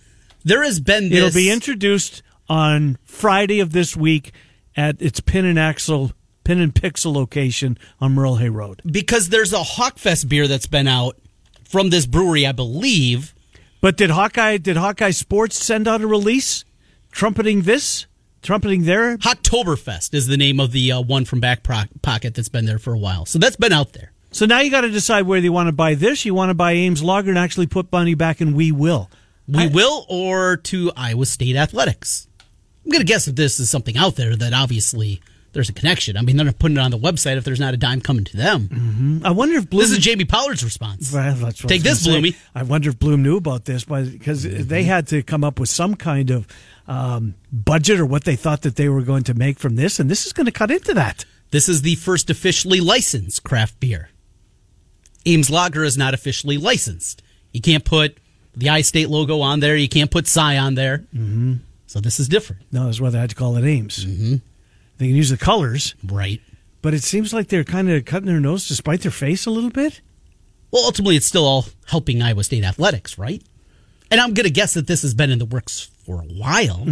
[0.44, 1.18] there has been this.
[1.18, 4.30] It'll be introduced on Friday of this week
[4.76, 6.12] at its Pin and Axle
[6.46, 8.80] Pin and Pixel location on Merle Hay Road.
[8.88, 11.16] because there's a Hawkfest beer that's been out
[11.68, 13.34] from this brewery, I believe.
[13.80, 16.64] But did Hawkeye did Hawkeye Sports send out a release
[17.10, 18.06] trumpeting this?
[18.42, 19.16] Trumpeting there?
[19.18, 22.78] Hacktoberfest is the name of the uh, one from Back Pro- Pocket that's been there
[22.78, 23.26] for a while.
[23.26, 24.12] So that's been out there.
[24.30, 26.54] So now you got to decide whether you want to buy this, you want to
[26.54, 29.10] buy Ames Lager, and actually put money back in We Will.
[29.48, 32.28] We I- will or to Iowa State Athletics.
[32.84, 35.20] I'm going to guess if this is something out there that obviously
[35.56, 36.18] there's a connection.
[36.18, 38.24] I mean, they're not putting it on the website if there's not a dime coming
[38.26, 39.22] to them.
[39.24, 39.80] I wonder if Bloom.
[39.80, 41.10] This is Jamie Pollard's response.
[41.12, 42.04] Well, Take this.
[42.06, 42.36] Bloomy.
[42.54, 45.94] I wonder if Bloom knew about this, because they had to come up with some
[45.94, 46.46] kind of
[46.86, 50.10] um, budget or what they thought that they were going to make from this, and
[50.10, 51.24] this is going to cut into that.
[51.52, 54.10] This is the first officially licensed craft beer.
[55.24, 57.22] Ames Lager is not officially licensed.
[57.52, 58.18] You can't put
[58.54, 59.74] the I State logo on there.
[59.74, 60.98] You can't put Cy on there.
[61.14, 61.54] Mm-hmm.
[61.86, 62.62] So this is different.
[62.72, 64.04] No, that's why they had to call it Ames.
[64.96, 65.04] Mm-hmm.
[65.04, 66.40] They can use the colors, Right.
[66.82, 69.50] but it seems like they're kind of cutting their nose to spite their face a
[69.50, 70.00] little bit.
[70.72, 73.42] Well, ultimately, it's still all helping Iowa State athletics, right?
[74.10, 76.84] And I'm going to guess that this has been in the works for a while.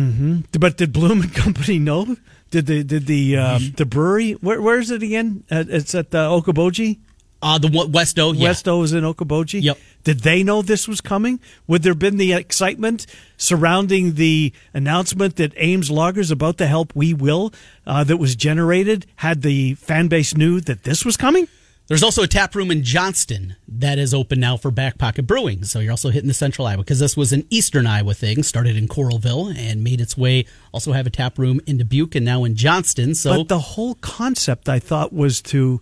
[0.59, 2.17] But did Bloom and Company know?
[2.51, 4.33] Did the did the um, the brewery?
[4.33, 5.45] Where, where is it again?
[5.51, 7.01] Uh, it's at the Okoboji.
[7.45, 8.49] Uh, the one- Westo, yeah.
[8.49, 9.63] Westo is in Okoboji.
[9.63, 9.79] Yep.
[10.03, 11.41] Did they know this was coming?
[11.67, 16.67] Would there have been the excitement surrounding the announcement that Ames Lager is about to
[16.67, 17.53] help We Will
[17.87, 19.07] uh, that was generated?
[19.17, 21.47] Had the fan base knew that this was coming?
[21.87, 25.65] There's also a tap room in Johnston that is open now for Back Pocket Brewing.
[25.65, 28.75] So you're also hitting the central Iowa because this was an eastern Iowa thing, started
[28.75, 30.47] in Coralville and made its way.
[30.73, 33.15] Also have a tap room in Dubuque and now in Johnston.
[33.15, 35.79] So But the whole concept, I thought, was to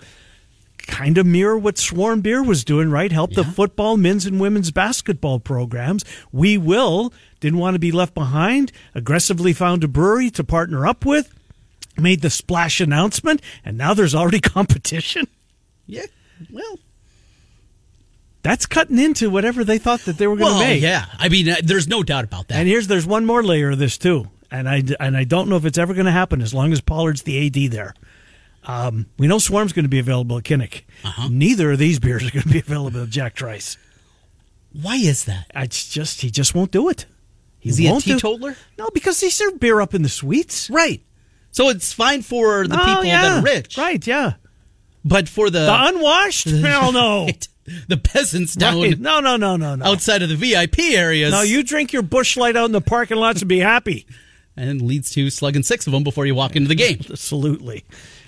[0.86, 3.10] kind of mirror what Swarm Beer was doing, right?
[3.12, 6.04] Help the football, men's and women's basketball programs.
[6.32, 8.72] We will didn't want to be left behind.
[8.94, 11.32] Aggressively found a brewery to partner up with.
[11.98, 15.26] Made the splash announcement, and now there's already competition.
[15.86, 16.06] yeah,
[16.50, 16.78] well,
[18.42, 20.82] That's cutting into whatever they thought that they were going to well, make.
[20.82, 21.06] yeah.
[21.18, 22.58] I mean, uh, there's no doubt about that.
[22.58, 25.56] And here's there's one more layer of this too, and I and I don't know
[25.56, 27.94] if it's ever going to happen as long as Pollard's the AD there.
[28.66, 30.82] Um, we know Swarm's going to be available at Kinnick.
[31.04, 31.28] Uh-huh.
[31.30, 33.76] Neither of these beers are going to be available at Jack Trice.
[34.72, 35.46] Why is that?
[35.54, 37.06] It's just he just won't do it.
[37.62, 38.56] Is he a won't do- teetotaler?
[38.78, 40.70] No, because they serve beer up in the suites.
[40.70, 41.02] Right.
[41.50, 43.22] So it's fine for the Oh, people yeah.
[43.22, 44.04] that are rich, right?
[44.06, 44.34] Yeah,
[45.04, 47.26] But for the the unwashed, hell no.
[47.26, 47.46] Right.
[47.88, 48.98] the peasants down Right.
[48.98, 49.84] No, no, no, no, no.
[49.84, 53.18] outside of the VIP areas, No, you drink your Busch Light out in the parking
[53.18, 54.06] lots and be happy.
[54.56, 57.00] and leads to slugging six of them before you walk into the game.
[57.10, 57.84] Absolutely.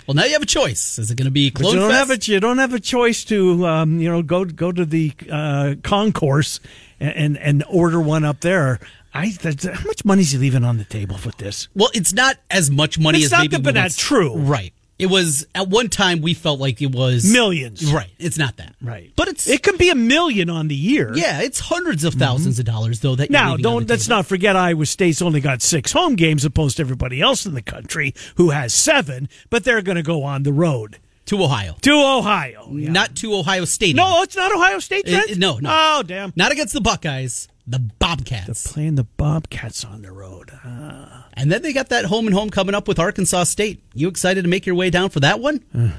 [0.07, 0.99] Well, now you have a choice.
[0.99, 2.09] Is it going to be But Clone you don't Fest?
[2.09, 5.13] have a you don't have a choice to um, you know go go to the
[5.31, 6.59] uh, concourse
[6.99, 8.79] and, and and order one up there.
[9.13, 11.69] I how much money is he leaving on the table with this?
[11.73, 14.35] Well, it's not as much money It's as not maybe but that's true.
[14.35, 14.73] Right.
[14.97, 17.91] It was at one time we felt like it was Millions.
[17.91, 18.11] Right.
[18.17, 18.75] It's not that.
[18.81, 21.11] Right, But it's it can be a million on the year.
[21.15, 22.37] yeah, it's hundreds of mhm.
[22.37, 23.15] 1000s of dollars though.
[23.15, 24.17] That you're Now, don't let's table.
[24.17, 27.61] not forget Iowa State's only got six home games opposed to everybody else in the
[27.61, 31.91] country who has seven, but they're going to go on the road to Ohio, to
[31.91, 32.69] Ohio.
[32.71, 32.91] Yeah.
[32.91, 33.95] not to Ohio State.
[33.95, 35.07] no, it's not Ohio State.
[35.07, 35.37] Trent?
[35.37, 35.69] no, no.
[35.71, 36.31] Oh, damn.
[36.37, 38.63] not against the Buckeyes, the Bobcats.
[38.63, 40.51] They're playing the Bobcats on the road.
[40.63, 41.27] Ah.
[41.33, 43.83] And then they got that home and home coming up with Arkansas State.
[43.93, 45.63] You excited to make your way down for that one?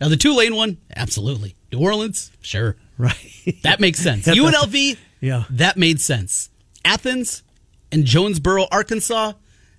[0.00, 1.56] now the two lane one, absolutely.
[1.72, 2.76] New Orleans, sure.
[2.98, 3.16] Right.
[3.62, 4.26] That makes sense.
[4.26, 5.44] UNLV, Yeah.
[5.50, 6.50] that made sense.
[6.84, 7.42] Athens
[7.92, 9.32] and Jonesboro, Arkansas,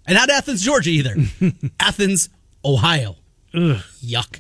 [0.06, 1.16] and not Athens, Georgia either.
[1.80, 2.30] Athens,
[2.64, 3.18] Ohio.
[3.54, 4.40] Yuck.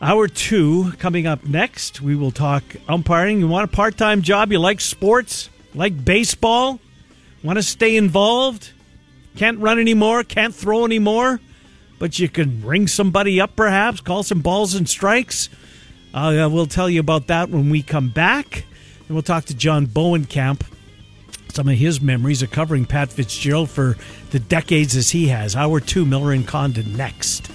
[0.00, 2.00] Hour two coming up next.
[2.02, 3.40] We will talk umpiring.
[3.40, 4.52] You want a part time job?
[4.52, 5.48] You like sports?
[5.78, 6.80] Like baseball?
[7.44, 8.72] Want to stay involved?
[9.36, 10.24] Can't run anymore?
[10.24, 11.38] Can't throw anymore?
[12.00, 14.00] But you can ring somebody up perhaps?
[14.00, 15.48] Call some balls and strikes?
[16.12, 18.64] Uh, we'll tell you about that when we come back.
[19.06, 20.66] And we'll talk to John Bohnenkamp.
[21.54, 23.96] Some of his memories of covering Pat Fitzgerald for
[24.30, 25.54] the decades as he has.
[25.54, 27.52] Hour two, Miller and Condon next.